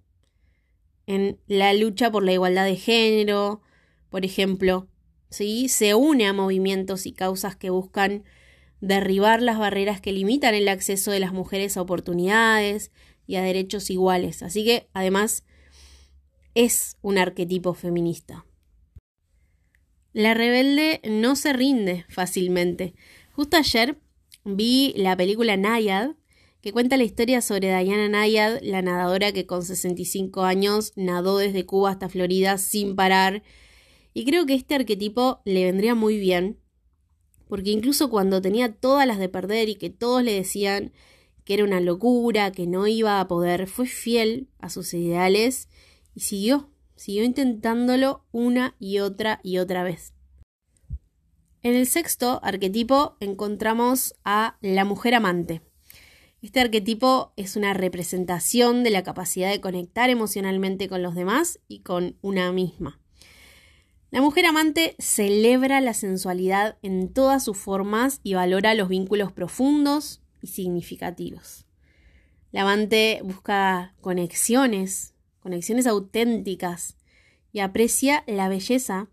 en 1.05 1.39
la 1.47 1.73
lucha 1.73 2.11
por 2.11 2.23
la 2.23 2.33
igualdad 2.33 2.65
de 2.65 2.75
género, 2.75 3.61
por 4.09 4.25
ejemplo, 4.25 4.87
¿sí? 5.29 5.69
se 5.69 5.95
une 5.95 6.27
a 6.27 6.33
movimientos 6.33 7.05
y 7.05 7.13
causas 7.13 7.55
que 7.55 7.69
buscan 7.69 8.25
derribar 8.81 9.41
las 9.41 9.57
barreras 9.57 10.01
que 10.01 10.11
limitan 10.11 10.53
el 10.53 10.67
acceso 10.67 11.11
de 11.11 11.19
las 11.19 11.33
mujeres 11.33 11.77
a 11.77 11.81
oportunidades 11.81 12.91
y 13.25 13.35
a 13.35 13.41
derechos 13.41 13.89
iguales. 13.89 14.43
Así 14.43 14.65
que, 14.65 14.87
además, 14.93 15.43
es 16.53 16.97
un 17.01 17.17
arquetipo 17.17 17.73
feminista. 17.73 18.46
La 20.17 20.33
rebelde 20.33 20.99
no 21.07 21.35
se 21.35 21.53
rinde 21.53 22.03
fácilmente. 22.09 22.95
Justo 23.33 23.55
ayer 23.55 23.99
vi 24.45 24.95
la 24.97 25.15
película 25.15 25.57
Nayad, 25.57 26.15
que 26.59 26.73
cuenta 26.73 26.97
la 26.97 27.03
historia 27.03 27.39
sobre 27.39 27.67
Diana 27.67 28.09
Nayad, 28.09 28.57
la 28.63 28.81
nadadora 28.81 29.31
que 29.31 29.45
con 29.45 29.63
65 29.63 30.41
años 30.41 30.91
nadó 30.95 31.37
desde 31.37 31.67
Cuba 31.67 31.91
hasta 31.91 32.09
Florida 32.09 32.57
sin 32.57 32.95
parar. 32.95 33.43
Y 34.15 34.25
creo 34.25 34.47
que 34.47 34.55
este 34.55 34.73
arquetipo 34.73 35.41
le 35.45 35.65
vendría 35.65 35.93
muy 35.93 36.17
bien, 36.17 36.57
porque 37.47 37.69
incluso 37.69 38.09
cuando 38.09 38.41
tenía 38.41 38.73
todas 38.73 39.05
las 39.05 39.19
de 39.19 39.29
perder 39.29 39.69
y 39.69 39.75
que 39.75 39.91
todos 39.91 40.23
le 40.23 40.33
decían 40.33 40.93
que 41.43 41.53
era 41.53 41.63
una 41.63 41.79
locura, 41.79 42.51
que 42.51 42.65
no 42.65 42.87
iba 42.87 43.19
a 43.19 43.27
poder, 43.27 43.67
fue 43.67 43.85
fiel 43.85 44.47
a 44.57 44.71
sus 44.71 44.95
ideales 44.95 45.69
y 46.15 46.21
siguió, 46.21 46.71
siguió 46.97 47.23
intentándolo 47.23 48.25
una 48.33 48.75
y 48.79 48.99
otra 48.99 49.39
y 49.43 49.59
otra 49.59 49.83
vez. 49.83 50.13
En 51.63 51.73
el 51.73 51.87
sexto 51.87 52.39
arquetipo 52.43 53.15
encontramos 53.19 54.15
a 54.25 54.57
la 54.61 54.83
mujer 54.83 55.15
amante. 55.15 55.61
Este 56.41 56.59
arquetipo 56.59 57.33
es 57.35 57.55
una 57.55 57.73
representación 57.73 58.83
de 58.83 58.91
la 58.91 59.03
capacidad 59.03 59.49
de 59.49 59.61
conectar 59.61 60.09
emocionalmente 60.09 60.87
con 60.87 61.01
los 61.01 61.15
demás 61.15 61.59
y 61.67 61.79
con 61.79 62.17
una 62.21 62.51
misma. 62.51 62.99
La 64.11 64.21
mujer 64.21 64.45
amante 64.45 64.95
celebra 64.99 65.81
la 65.81 65.93
sensualidad 65.93 66.77
en 66.81 67.11
todas 67.11 67.43
sus 67.43 67.57
formas 67.57 68.21
y 68.23 68.35
valora 68.35 68.73
los 68.73 68.87
vínculos 68.87 69.31
profundos 69.33 70.21
y 70.41 70.47
significativos. 70.47 71.65
La 72.51 72.61
amante 72.61 73.19
busca 73.23 73.95
conexiones, 73.99 75.13
conexiones 75.47 75.87
auténticas 75.87 76.97
y 77.53 77.61
aprecia 77.61 78.25
la 78.27 78.49
belleza 78.49 79.07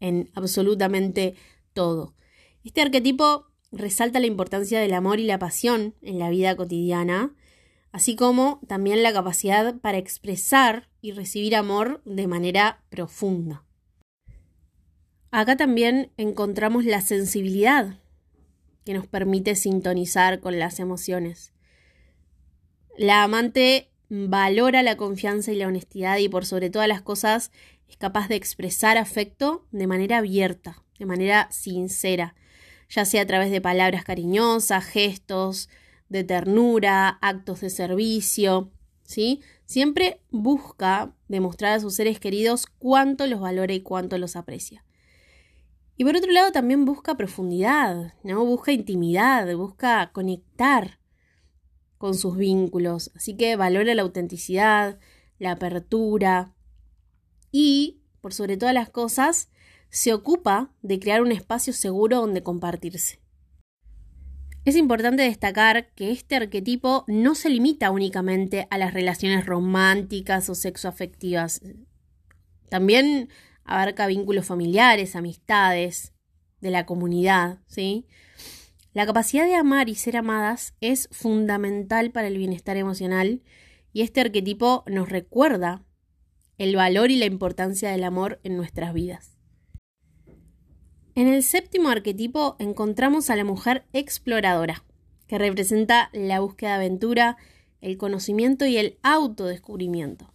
en 0.00 0.30
absolutamente 0.34 1.34
todo. 1.72 2.14
Este 2.62 2.82
arquetipo 2.82 3.46
resalta 3.72 4.20
la 4.20 4.26
importancia 4.26 4.80
del 4.80 4.92
amor 4.92 5.18
y 5.18 5.24
la 5.24 5.38
pasión 5.38 5.94
en 6.02 6.18
la 6.18 6.28
vida 6.28 6.54
cotidiana, 6.56 7.34
así 7.90 8.16
como 8.16 8.60
también 8.68 9.02
la 9.02 9.14
capacidad 9.14 9.80
para 9.80 9.96
expresar 9.96 10.90
y 11.00 11.12
recibir 11.12 11.56
amor 11.56 12.02
de 12.04 12.26
manera 12.26 12.84
profunda. 12.90 13.64
Acá 15.30 15.56
también 15.56 16.12
encontramos 16.18 16.84
la 16.84 17.00
sensibilidad 17.00 17.98
que 18.84 18.92
nos 18.92 19.06
permite 19.06 19.56
sintonizar 19.56 20.40
con 20.40 20.58
las 20.58 20.78
emociones. 20.80 21.54
La 22.98 23.22
amante 23.22 23.90
valora 24.08 24.82
la 24.82 24.96
confianza 24.96 25.52
y 25.52 25.56
la 25.56 25.66
honestidad 25.66 26.18
y 26.18 26.28
por 26.28 26.46
sobre 26.46 26.70
todas 26.70 26.88
las 26.88 27.02
cosas 27.02 27.52
es 27.88 27.96
capaz 27.96 28.28
de 28.28 28.36
expresar 28.36 28.96
afecto 28.96 29.66
de 29.70 29.86
manera 29.86 30.18
abierta, 30.18 30.82
de 30.98 31.06
manera 31.06 31.48
sincera, 31.50 32.34
ya 32.88 33.04
sea 33.04 33.22
a 33.22 33.26
través 33.26 33.50
de 33.50 33.60
palabras 33.60 34.04
cariñosas, 34.04 34.84
gestos 34.84 35.68
de 36.08 36.24
ternura, 36.24 37.18
actos 37.20 37.60
de 37.60 37.70
servicio, 37.70 38.70
¿sí? 39.02 39.42
Siempre 39.66 40.20
busca 40.30 41.12
demostrar 41.28 41.74
a 41.74 41.80
sus 41.80 41.94
seres 41.94 42.18
queridos 42.18 42.66
cuánto 42.78 43.26
los 43.26 43.40
valora 43.40 43.74
y 43.74 43.80
cuánto 43.80 44.16
los 44.16 44.36
aprecia. 44.36 44.84
Y 45.96 46.04
por 46.04 46.16
otro 46.16 46.30
lado 46.30 46.52
también 46.52 46.84
busca 46.84 47.16
profundidad, 47.16 48.14
¿no? 48.22 48.44
Busca 48.44 48.72
intimidad, 48.72 49.52
busca 49.56 50.10
conectar 50.12 50.98
con 51.98 52.14
sus 52.14 52.36
vínculos, 52.36 53.10
así 53.14 53.36
que 53.36 53.56
valora 53.56 53.94
la 53.94 54.02
autenticidad, 54.02 54.98
la 55.38 55.52
apertura 55.52 56.54
y, 57.52 58.00
por 58.20 58.32
sobre 58.32 58.56
todas 58.56 58.74
las 58.74 58.88
cosas, 58.88 59.50
se 59.90 60.12
ocupa 60.12 60.72
de 60.82 60.98
crear 61.00 61.22
un 61.22 61.32
espacio 61.32 61.72
seguro 61.72 62.20
donde 62.20 62.42
compartirse. 62.42 63.20
Es 64.64 64.76
importante 64.76 65.22
destacar 65.22 65.92
que 65.94 66.10
este 66.10 66.36
arquetipo 66.36 67.04
no 67.06 67.34
se 67.34 67.48
limita 67.48 67.90
únicamente 67.90 68.66
a 68.70 68.78
las 68.78 68.92
relaciones 68.92 69.46
románticas 69.46 70.50
o 70.50 70.54
sexoafectivas. 70.54 71.62
También 72.68 73.30
abarca 73.64 74.06
vínculos 74.06 74.46
familiares, 74.46 75.16
amistades, 75.16 76.12
de 76.60 76.70
la 76.70 76.86
comunidad, 76.86 77.60
¿sí? 77.66 78.06
La 78.98 79.06
capacidad 79.06 79.46
de 79.46 79.54
amar 79.54 79.88
y 79.88 79.94
ser 79.94 80.16
amadas 80.16 80.74
es 80.80 81.08
fundamental 81.12 82.10
para 82.10 82.26
el 82.26 82.36
bienestar 82.36 82.76
emocional 82.76 83.42
y 83.92 84.02
este 84.02 84.20
arquetipo 84.20 84.82
nos 84.88 85.08
recuerda 85.08 85.84
el 86.56 86.74
valor 86.74 87.12
y 87.12 87.16
la 87.16 87.26
importancia 87.26 87.92
del 87.92 88.02
amor 88.02 88.40
en 88.42 88.56
nuestras 88.56 88.92
vidas. 88.92 89.38
En 91.14 91.28
el 91.28 91.44
séptimo 91.44 91.90
arquetipo 91.90 92.56
encontramos 92.58 93.30
a 93.30 93.36
la 93.36 93.44
mujer 93.44 93.84
exploradora, 93.92 94.82
que 95.28 95.38
representa 95.38 96.10
la 96.12 96.40
búsqueda 96.40 96.70
de 96.70 96.86
aventura, 96.86 97.36
el 97.80 97.98
conocimiento 97.98 98.66
y 98.66 98.78
el 98.78 98.98
autodescubrimiento. 99.04 100.34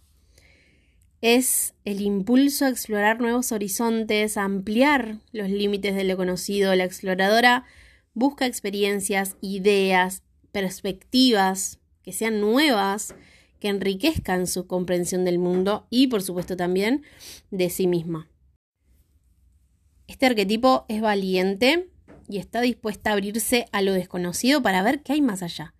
Es 1.20 1.74
el 1.84 2.00
impulso 2.00 2.64
a 2.64 2.70
explorar 2.70 3.20
nuevos 3.20 3.52
horizontes, 3.52 4.38
a 4.38 4.44
ampliar 4.44 5.18
los 5.32 5.50
límites 5.50 5.94
de 5.94 6.04
lo 6.04 6.16
conocido. 6.16 6.74
La 6.74 6.84
exploradora 6.84 7.66
busca 8.14 8.46
experiencias, 8.46 9.36
ideas, 9.40 10.22
perspectivas 10.52 11.80
que 12.02 12.12
sean 12.12 12.40
nuevas, 12.40 13.14
que 13.58 13.68
enriquezcan 13.68 14.46
su 14.46 14.66
comprensión 14.66 15.24
del 15.24 15.38
mundo 15.38 15.86
y, 15.90 16.06
por 16.06 16.22
supuesto, 16.22 16.56
también 16.56 17.02
de 17.50 17.70
sí 17.70 17.86
misma. 17.86 18.28
Este 20.06 20.26
arquetipo 20.26 20.84
es 20.88 21.00
valiente 21.00 21.90
y 22.28 22.38
está 22.38 22.60
dispuesta 22.60 23.10
a 23.10 23.12
abrirse 23.14 23.66
a 23.72 23.82
lo 23.82 23.92
desconocido 23.92 24.62
para 24.62 24.82
ver 24.82 25.02
qué 25.02 25.14
hay 25.14 25.22
más 25.22 25.42
allá. 25.42 25.74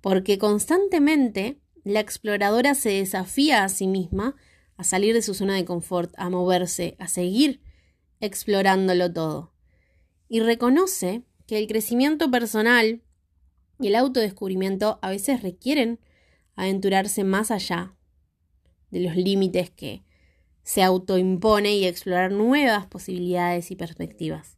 Porque 0.00 0.38
constantemente 0.38 1.58
la 1.84 2.00
exploradora 2.00 2.74
se 2.74 2.90
desafía 2.90 3.64
a 3.64 3.68
sí 3.68 3.86
misma 3.86 4.36
a 4.76 4.84
salir 4.84 5.14
de 5.14 5.22
su 5.22 5.34
zona 5.34 5.54
de 5.54 5.64
confort, 5.64 6.12
a 6.16 6.28
moverse, 6.28 6.96
a 6.98 7.08
seguir 7.08 7.60
explorándolo 8.20 9.12
todo. 9.12 9.52
Y 10.28 10.40
reconoce 10.40 11.24
que 11.52 11.58
el 11.58 11.66
crecimiento 11.66 12.30
personal 12.30 13.02
y 13.78 13.88
el 13.88 13.96
autodescubrimiento 13.96 14.98
a 15.02 15.10
veces 15.10 15.42
requieren 15.42 16.00
aventurarse 16.56 17.24
más 17.24 17.50
allá 17.50 17.94
de 18.90 19.00
los 19.00 19.16
límites 19.16 19.68
que 19.68 20.02
se 20.62 20.82
autoimpone 20.82 21.76
y 21.76 21.84
explorar 21.84 22.32
nuevas 22.32 22.86
posibilidades 22.86 23.70
y 23.70 23.76
perspectivas. 23.76 24.56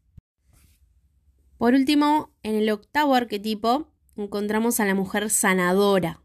Por 1.58 1.74
último, 1.74 2.32
en 2.44 2.54
el 2.54 2.70
octavo 2.70 3.16
arquetipo 3.16 3.88
encontramos 4.16 4.78
a 4.78 4.84
la 4.84 4.94
mujer 4.94 5.30
sanadora, 5.30 6.22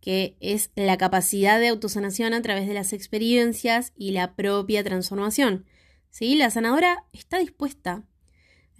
que 0.00 0.36
es 0.40 0.72
la 0.74 0.98
capacidad 0.98 1.60
de 1.60 1.68
autosanación 1.68 2.34
a 2.34 2.42
través 2.42 2.66
de 2.66 2.74
las 2.74 2.92
experiencias 2.92 3.92
y 3.94 4.10
la 4.10 4.34
propia 4.34 4.82
transformación. 4.82 5.64
¿Sí? 6.10 6.34
La 6.34 6.50
sanadora 6.50 7.04
está 7.12 7.38
dispuesta 7.38 8.04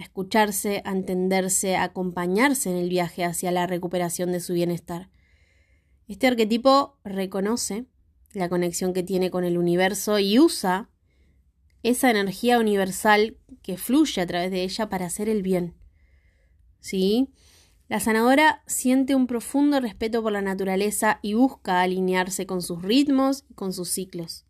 escucharse, 0.03 0.83
entenderse, 0.85 1.77
acompañarse 1.77 2.71
en 2.71 2.77
el 2.77 2.89
viaje 2.89 3.25
hacia 3.25 3.51
la 3.51 3.67
recuperación 3.67 4.33
de 4.33 4.41
su 4.41 4.53
bienestar. 4.53 5.09
Este 6.09 6.27
arquetipo 6.27 6.99
reconoce 7.05 7.87
la 8.33 8.49
conexión 8.49 8.93
que 8.93 9.03
tiene 9.03 9.31
con 9.31 9.45
el 9.45 9.57
universo 9.59 10.19
y 10.19 10.39
usa 10.39 10.91
esa 11.83 12.11
energía 12.11 12.59
universal 12.59 13.39
que 13.63 13.77
fluye 13.77 14.21
a 14.21 14.27
través 14.27 14.51
de 14.51 14.63
ella 14.63 14.89
para 14.89 15.07
hacer 15.07 15.29
el 15.29 15.43
bien. 15.43 15.75
¿Sí? 16.81 17.29
La 17.89 18.01
sanadora 18.01 18.63
siente 18.67 19.15
un 19.15 19.27
profundo 19.27 19.81
respeto 19.81 20.23
por 20.23 20.33
la 20.33 20.43
naturaleza 20.43 21.19
y 21.23 21.35
busca 21.35 21.83
alinearse 21.83 22.47
con 22.47 22.63
sus 22.63 22.83
ritmos 22.83 23.45
y 23.51 23.55
con 23.55 23.73
sus 23.73 23.91
ciclos. 23.91 24.47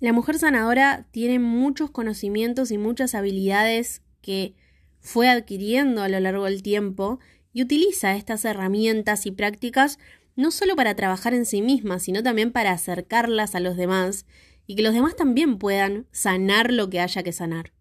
La 0.00 0.14
mujer 0.14 0.38
sanadora 0.38 1.06
tiene 1.10 1.38
muchos 1.38 1.90
conocimientos 1.90 2.70
y 2.70 2.78
muchas 2.78 3.14
habilidades 3.14 4.02
que 4.22 4.54
fue 4.98 5.28
adquiriendo 5.28 6.02
a 6.02 6.08
lo 6.08 6.18
largo 6.20 6.46
del 6.46 6.62
tiempo 6.62 7.20
y 7.52 7.62
utiliza 7.62 8.16
estas 8.16 8.46
herramientas 8.46 9.26
y 9.26 9.30
prácticas 9.30 9.98
no 10.36 10.50
solo 10.50 10.74
para 10.74 10.96
trabajar 10.96 11.34
en 11.34 11.44
sí 11.44 11.60
misma, 11.60 11.98
sino 11.98 12.22
también 12.22 12.50
para 12.50 12.72
acercarlas 12.72 13.54
a 13.54 13.60
los 13.60 13.76
demás 13.76 14.24
y 14.66 14.74
que 14.74 14.82
los 14.82 14.94
demás 14.94 15.16
también 15.16 15.58
puedan 15.58 16.06
sanar 16.12 16.72
lo 16.72 16.88
que 16.88 17.00
haya 17.00 17.22
que 17.22 17.32
sanar. 17.32 17.72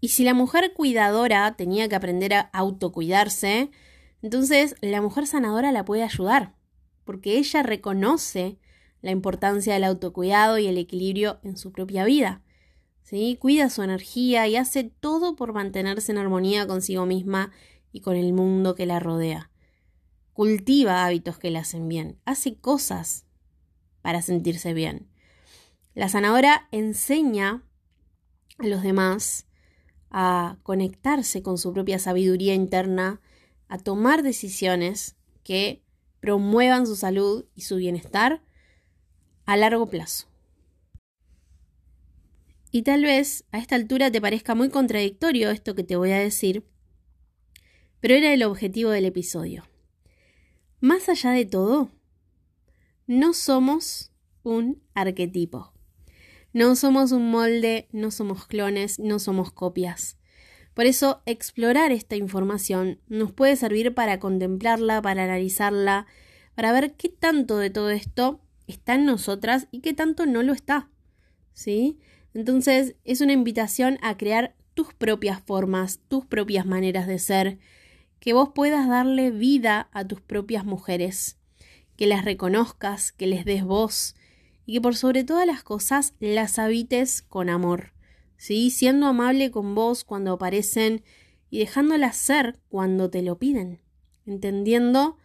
Y 0.00 0.08
si 0.08 0.24
la 0.24 0.32
mujer 0.32 0.72
cuidadora 0.72 1.54
tenía 1.56 1.88
que 1.88 1.96
aprender 1.96 2.32
a 2.32 2.40
autocuidarse, 2.52 3.70
entonces 4.22 4.74
la 4.80 5.02
mujer 5.02 5.26
sanadora 5.26 5.70
la 5.70 5.84
puede 5.84 6.02
ayudar, 6.02 6.54
porque 7.04 7.36
ella 7.36 7.62
reconoce 7.62 8.58
la 9.04 9.10
importancia 9.10 9.74
del 9.74 9.84
autocuidado 9.84 10.56
y 10.56 10.66
el 10.66 10.78
equilibrio 10.78 11.38
en 11.42 11.58
su 11.58 11.72
propia 11.72 12.06
vida. 12.06 12.40
Cuida 13.38 13.68
su 13.68 13.82
energía 13.82 14.48
y 14.48 14.56
hace 14.56 14.84
todo 14.84 15.36
por 15.36 15.52
mantenerse 15.52 16.10
en 16.10 16.16
armonía 16.16 16.66
consigo 16.66 17.04
misma 17.04 17.52
y 17.92 18.00
con 18.00 18.16
el 18.16 18.32
mundo 18.32 18.74
que 18.74 18.86
la 18.86 19.00
rodea. 19.00 19.50
Cultiva 20.32 21.04
hábitos 21.04 21.38
que 21.38 21.50
le 21.50 21.58
hacen 21.58 21.86
bien, 21.86 22.18
hace 22.24 22.56
cosas 22.56 23.26
para 24.00 24.22
sentirse 24.22 24.72
bien. 24.72 25.06
La 25.94 26.08
sanadora 26.08 26.66
enseña 26.72 27.62
a 28.58 28.66
los 28.66 28.82
demás 28.82 29.46
a 30.10 30.56
conectarse 30.62 31.42
con 31.42 31.58
su 31.58 31.74
propia 31.74 31.98
sabiduría 31.98 32.54
interna, 32.54 33.20
a 33.68 33.76
tomar 33.76 34.22
decisiones 34.22 35.14
que 35.42 35.84
promuevan 36.20 36.86
su 36.86 36.96
salud 36.96 37.44
y 37.54 37.60
su 37.60 37.76
bienestar 37.76 38.42
a 39.46 39.56
largo 39.56 39.88
plazo. 39.88 40.26
Y 42.70 42.82
tal 42.82 43.02
vez 43.02 43.44
a 43.52 43.58
esta 43.58 43.76
altura 43.76 44.10
te 44.10 44.20
parezca 44.20 44.54
muy 44.54 44.68
contradictorio 44.68 45.50
esto 45.50 45.74
que 45.74 45.84
te 45.84 45.96
voy 45.96 46.10
a 46.10 46.18
decir, 46.18 46.64
pero 48.00 48.14
era 48.14 48.32
el 48.32 48.42
objetivo 48.42 48.90
del 48.90 49.04
episodio. 49.04 49.64
Más 50.80 51.08
allá 51.08 51.30
de 51.30 51.46
todo, 51.46 51.90
no 53.06 53.32
somos 53.32 54.12
un 54.42 54.82
arquetipo. 54.94 55.72
No 56.52 56.76
somos 56.76 57.12
un 57.12 57.30
molde, 57.30 57.88
no 57.92 58.10
somos 58.10 58.46
clones, 58.46 58.98
no 58.98 59.18
somos 59.18 59.50
copias. 59.52 60.18
Por 60.74 60.86
eso, 60.86 61.22
explorar 61.26 61.92
esta 61.92 62.16
información 62.16 63.00
nos 63.08 63.32
puede 63.32 63.56
servir 63.56 63.94
para 63.94 64.18
contemplarla, 64.18 65.00
para 65.00 65.24
analizarla, 65.24 66.06
para 66.54 66.72
ver 66.72 66.94
qué 66.94 67.08
tanto 67.08 67.58
de 67.58 67.70
todo 67.70 67.90
esto 67.90 68.40
está 68.66 68.94
en 68.94 69.04
nosotras 69.04 69.68
y 69.70 69.80
qué 69.80 69.94
tanto 69.94 70.26
no 70.26 70.42
lo 70.42 70.52
está. 70.52 70.90
¿Sí? 71.52 71.98
Entonces, 72.34 72.96
es 73.04 73.20
una 73.20 73.32
invitación 73.32 73.98
a 74.02 74.16
crear 74.16 74.56
tus 74.74 74.92
propias 74.92 75.40
formas, 75.40 76.00
tus 76.08 76.26
propias 76.26 76.66
maneras 76.66 77.06
de 77.06 77.18
ser, 77.18 77.58
que 78.18 78.32
vos 78.32 78.50
puedas 78.54 78.88
darle 78.88 79.30
vida 79.30 79.88
a 79.92 80.04
tus 80.04 80.20
propias 80.20 80.64
mujeres, 80.64 81.38
que 81.96 82.06
las 82.06 82.24
reconozcas, 82.24 83.12
que 83.12 83.26
les 83.26 83.44
des 83.44 83.64
voz 83.64 84.16
y 84.66 84.74
que 84.74 84.80
por 84.80 84.96
sobre 84.96 85.24
todas 85.24 85.46
las 85.46 85.62
cosas 85.62 86.14
las 86.18 86.58
habites 86.58 87.22
con 87.22 87.48
amor, 87.48 87.92
¿sí? 88.36 88.70
siendo 88.70 89.06
amable 89.06 89.50
con 89.50 89.74
vos 89.74 90.04
cuando 90.04 90.32
aparecen 90.32 91.04
y 91.50 91.58
dejándolas 91.58 92.16
ser 92.16 92.58
cuando 92.68 93.10
te 93.10 93.22
lo 93.22 93.38
piden, 93.38 93.80
entendiendo 94.26 95.18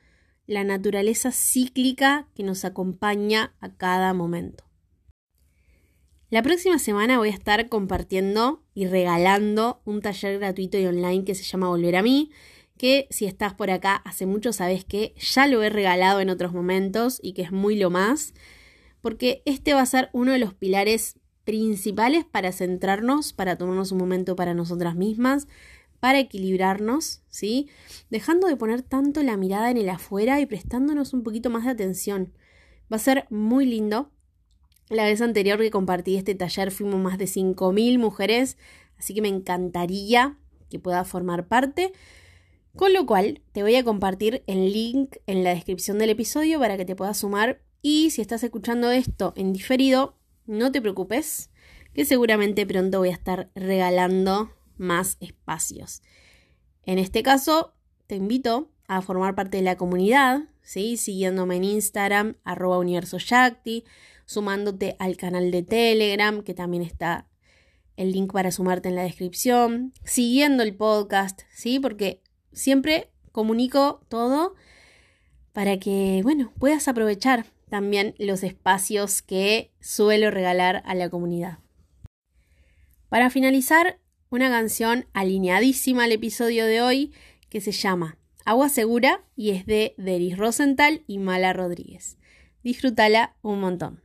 la 0.50 0.64
naturaleza 0.64 1.32
cíclica 1.32 2.28
que 2.34 2.42
nos 2.42 2.66
acompaña 2.66 3.54
a 3.60 3.72
cada 3.72 4.16
momento. 4.16 4.64
La 6.32 6.42
próxima 6.42 6.80
semana 6.80 7.20
voy 7.20 7.30
a 7.30 7.34
estar 7.34 7.70
compartiendo 7.70 8.64
y 8.74 8.88
regalando 8.88 9.80
un 9.86 10.02
taller 10.02 10.40
gratuito 10.40 10.80
y 10.80 10.88
online 10.88 11.24
que 11.24 11.36
se 11.36 11.44
llama 11.44 11.68
Volver 11.68 11.98
a 11.98 12.02
mí, 12.02 12.32
que 12.80 13.06
si 13.12 13.28
estás 13.28 13.54
por 13.54 13.70
acá 13.70 13.98
hace 13.98 14.26
mucho 14.26 14.52
sabes 14.52 14.84
que 14.84 15.14
ya 15.20 15.46
lo 15.46 15.62
he 15.62 15.70
regalado 15.70 16.20
en 16.20 16.32
otros 16.32 16.52
momentos 16.52 17.20
y 17.22 17.34
que 17.34 17.44
es 17.44 17.52
muy 17.52 17.76
lo 17.76 17.92
más, 17.92 18.34
porque 19.02 19.44
este 19.46 19.76
va 19.76 19.82
a 19.82 19.86
ser 19.86 20.10
uno 20.14 20.32
de 20.32 20.40
los 20.40 20.56
pilares 20.56 21.20
principales 21.44 22.26
para 22.26 22.52
centrarnos, 22.54 23.34
para 23.34 23.56
tomarnos 23.56 23.92
un 23.92 24.00
momento 24.00 24.36
para 24.36 24.56
nosotras 24.56 24.96
mismas, 24.96 25.48
para 26.00 26.20
equilibrarnos, 26.20 27.22
¿sí? 27.30 27.70
Dejando 28.10 28.48
de 28.48 28.56
poner 28.56 28.82
tanto 28.82 29.22
la 29.24 29.38
mirada 29.38 29.72
en 29.72 29.78
el 29.78 29.90
afuera 29.90 30.40
y 30.40 30.46
prestándonos 30.46 31.14
un 31.14 31.24
poquito 31.24 31.50
más 31.50 31.66
de 31.66 31.72
atención. 31.72 32.34
Va 32.92 32.98
a 32.98 33.00
ser 33.00 33.26
muy 33.30 33.66
lindo. 33.66 34.12
La 34.90 35.04
vez 35.04 35.22
anterior 35.22 35.60
que 35.60 35.72
compartí 35.72 36.16
este 36.16 36.36
taller 36.36 36.72
fuimos 36.72 37.00
más 37.00 37.18
de 37.18 37.26
5.000 37.26 38.00
mujeres, 38.00 38.58
así 38.98 39.14
que 39.14 39.22
me 39.22 39.28
encantaría 39.28 40.38
que 40.70 40.80
pueda 40.80 41.04
formar 41.04 41.48
parte. 41.48 41.92
Con 42.76 42.94
lo 42.94 43.06
cual, 43.06 43.42
te 43.52 43.62
voy 43.62 43.76
a 43.76 43.84
compartir 43.84 44.44
el 44.48 44.72
link 44.72 45.18
en 45.28 45.44
la 45.44 45.52
descripción 45.52 45.98
del 46.00 46.12
episodio 46.12 46.60
para 46.60 46.78
que 46.78 46.86
te 46.86 46.96
puedas 46.96 47.18
sumar 47.18 47.62
y 47.82 48.12
si 48.12 48.22
estás 48.22 48.44
escuchando 48.44 48.92
esto 48.92 49.34
en 49.36 49.54
diferido, 49.54 50.16
no 50.46 50.72
te 50.72 50.82
preocupes, 50.82 51.50
que 51.94 52.06
seguramente 52.06 52.66
pronto 52.66 53.00
voy 53.00 53.10
a 53.10 53.14
estar 53.14 53.50
regalando 53.56 54.52
más 54.80 55.18
espacios. 55.20 56.02
En 56.84 56.98
este 56.98 57.22
caso, 57.24 57.76
te 58.08 58.16
invito 58.16 58.72
a 58.88 59.02
formar 59.02 59.36
parte 59.36 59.58
de 59.58 59.64
la 59.64 59.78
comunidad, 59.78 60.46
¿sí? 60.64 60.98
siguiéndome 60.98 61.58
en 61.58 61.64
Instagram, 61.64 62.38
arroba 62.44 62.80
universo 62.80 63.18
sumándote 64.26 64.96
al 65.00 65.18
canal 65.18 65.52
de 65.52 65.64
Telegram, 65.64 66.42
que 66.42 66.54
también 66.54 66.84
está 66.84 67.28
el 67.98 68.12
link 68.12 68.32
para 68.32 68.52
sumarte 68.52 68.90
en 68.90 68.96
la 68.96 69.04
descripción, 69.04 69.94
siguiendo 70.06 70.64
el 70.64 70.76
podcast, 70.76 71.42
¿sí? 71.52 71.80
Porque 71.80 72.24
siempre 72.54 73.12
comunico 73.32 74.02
todo 74.08 74.56
para 75.54 75.78
que, 75.78 76.22
bueno, 76.24 76.54
puedas 76.58 76.88
aprovechar 76.88 77.46
también 77.70 78.16
los 78.18 78.44
espacios 78.44 79.22
que 79.22 79.72
suelo 79.80 80.32
regalar 80.32 80.82
a 80.86 80.96
la 80.96 81.10
comunidad. 81.10 81.60
Para 83.10 83.30
finalizar, 83.30 84.00
una 84.30 84.50
canción 84.50 85.06
alineadísima 85.14 86.04
al 86.04 86.12
episodio 86.12 86.66
de 86.66 86.82
hoy 86.82 87.12
que 87.50 87.62
se 87.62 87.72
llama 87.72 88.18
Agua 88.46 88.70
Segura 88.70 89.24
y 89.36 89.52
es 89.52 89.66
de 89.66 89.96
Deris 89.98 90.38
Rosenthal 90.38 91.04
y 91.08 91.18
Mala 91.18 91.54
Rodríguez. 91.54 92.18
Disfrútala 92.64 93.36
un 93.42 93.60
montón. 93.60 94.02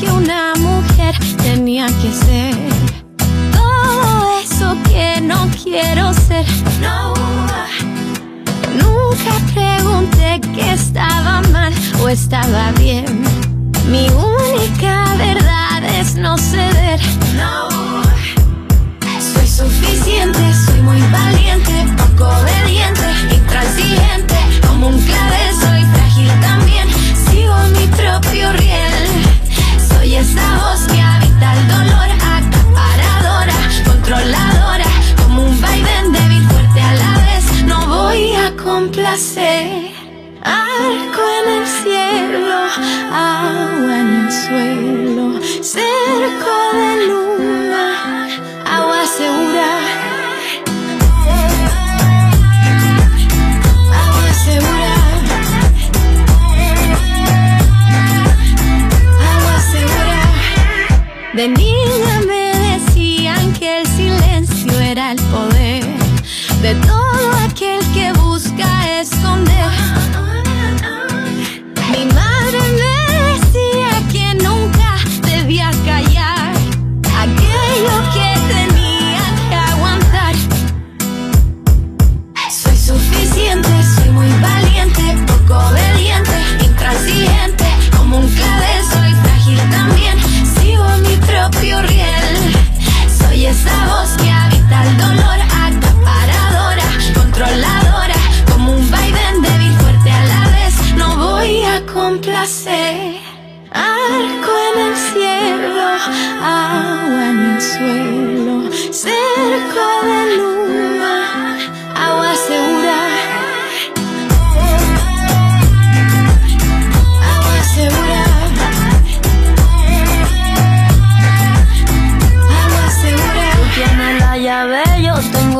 que 0.00 0.08
una 0.10 0.54
mujer 0.54 1.14
tenía 1.42 1.86
que 1.86 2.10
ser 2.12 2.75
estaba 12.08 12.72
bien. 12.72 13.22
Mi 13.88 14.08
única 14.08 15.14
verdad 15.16 15.82
es 16.00 16.14
no 16.16 16.36
ceder. 16.38 17.00
No, 17.36 17.68
soy 19.20 19.46
suficiente, 19.46 20.40
soy 20.66 20.82
muy 20.82 21.00
valiente, 21.12 21.86
poco 21.96 22.28
obediente, 22.28 23.34
intransigente, 23.34 24.36
como 24.66 24.88
un 24.88 24.98
clavel, 25.00 25.54
soy 25.60 25.82
frágil 25.94 26.30
también. 26.40 26.88
Sigo 27.30 27.56
mi 27.78 27.86
propio 27.88 28.52
riel 28.52 28.96
esa 30.16 30.56
voz 30.56 30.86
que 30.86 30.98
habita 30.98 31.52
el 31.52 31.68
dolor, 31.68 32.08
acaparadora, 32.10 33.54
controladora, 33.84 34.86
como 35.22 35.44
un 35.44 35.60
vaivén 35.60 36.12
débil, 36.12 36.48
fuerte 36.48 36.80
a 36.80 36.94
la 36.94 37.12
vez. 37.26 37.64
No 37.64 37.86
voy 37.86 38.34
a 38.34 38.56
complacer. 38.56 39.90
Arco 40.42 41.22
en 41.38 41.60
el 41.60 41.66
cielo, 42.10 42.58
agua 43.12 44.00
en 44.00 44.08
el 44.14 44.32
suelo, 44.32 45.40
cerco 45.62 46.54
de 46.72 47.06
luna, 47.06 47.25
Arco 103.72 104.52
en 104.72 104.80
el 104.86 104.96
cielo, 104.96 105.82
agua 106.40 107.30
en 107.30 107.38
el 107.40 107.60
suelo, 107.60 108.70
cerco 108.92 109.86
de 110.04 110.36
luna, 110.36 111.58
agua 111.96 112.32
segura. 112.36 112.96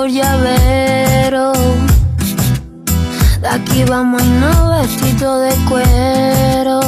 llavero. 0.06 1.52
De 3.40 3.48
aquí 3.48 3.82
vamos 3.84 4.22
y 4.22 4.28
no 4.28 4.65
de 4.86 5.54
cuero. 5.68 6.80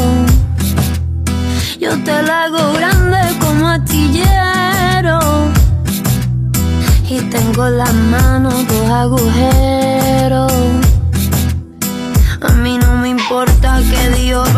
Yo 1.80 1.90
te 2.04 2.22
la 2.22 2.44
hago 2.44 2.72
grande 2.74 3.18
como 3.40 3.68
astillero. 3.68 5.18
Y 7.08 7.20
tengo 7.22 7.68
las 7.68 7.92
manos 7.94 8.54
dos 8.68 8.88
agujeros. 8.88 10.52
A 12.40 12.52
mí 12.52 12.78
no 12.78 12.96
me 12.98 13.08
importa 13.08 13.80
que 13.90 14.10
Dios 14.20 14.52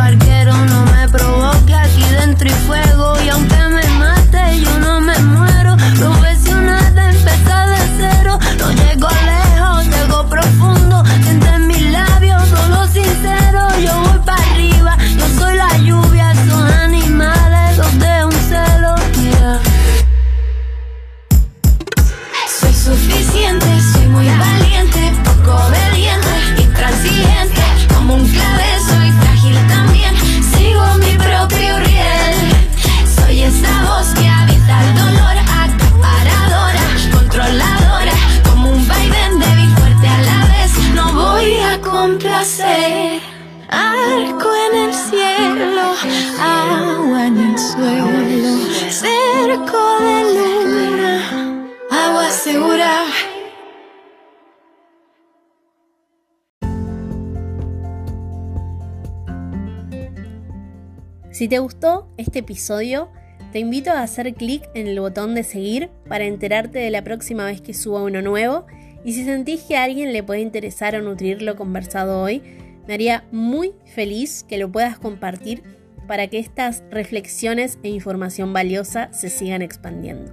Si 61.41 61.49
te 61.49 61.59
gustó 61.59 62.07
este 62.19 62.41
episodio, 62.41 63.09
te 63.51 63.61
invito 63.61 63.91
a 63.91 64.03
hacer 64.03 64.35
clic 64.35 64.63
en 64.75 64.87
el 64.87 65.01
botón 65.01 65.35
de 65.35 65.43
seguir 65.43 65.89
para 66.07 66.27
enterarte 66.27 66.81
de 66.81 66.91
la 66.91 67.03
próxima 67.03 67.47
vez 67.47 67.63
que 67.63 67.73
suba 67.73 68.03
uno 68.03 68.21
nuevo 68.21 68.67
y 69.07 69.15
si 69.15 69.25
sentís 69.25 69.63
que 69.63 69.79
a 69.79 69.85
alguien 69.85 70.13
le 70.13 70.23
puede 70.23 70.43
interesar 70.43 70.95
o 70.97 71.01
nutrir 71.01 71.41
lo 71.41 71.57
conversado 71.57 72.21
hoy, 72.21 72.43
me 72.87 72.93
haría 72.93 73.25
muy 73.33 73.73
feliz 73.87 74.45
que 74.47 74.59
lo 74.59 74.71
puedas 74.71 74.99
compartir 74.99 75.63
para 76.07 76.27
que 76.27 76.39
estas 76.39 76.85
reflexiones 76.91 77.79
e 77.83 77.89
información 77.89 78.53
valiosa 78.53 79.11
se 79.11 79.31
sigan 79.31 79.63
expandiendo. 79.63 80.33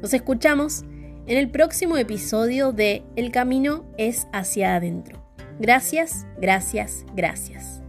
Nos 0.00 0.14
escuchamos 0.14 0.84
en 1.26 1.36
el 1.36 1.50
próximo 1.50 1.98
episodio 1.98 2.72
de 2.72 3.02
El 3.14 3.30
camino 3.30 3.84
es 3.98 4.26
hacia 4.32 4.74
adentro. 4.74 5.22
Gracias, 5.58 6.26
gracias, 6.40 7.04
gracias. 7.14 7.79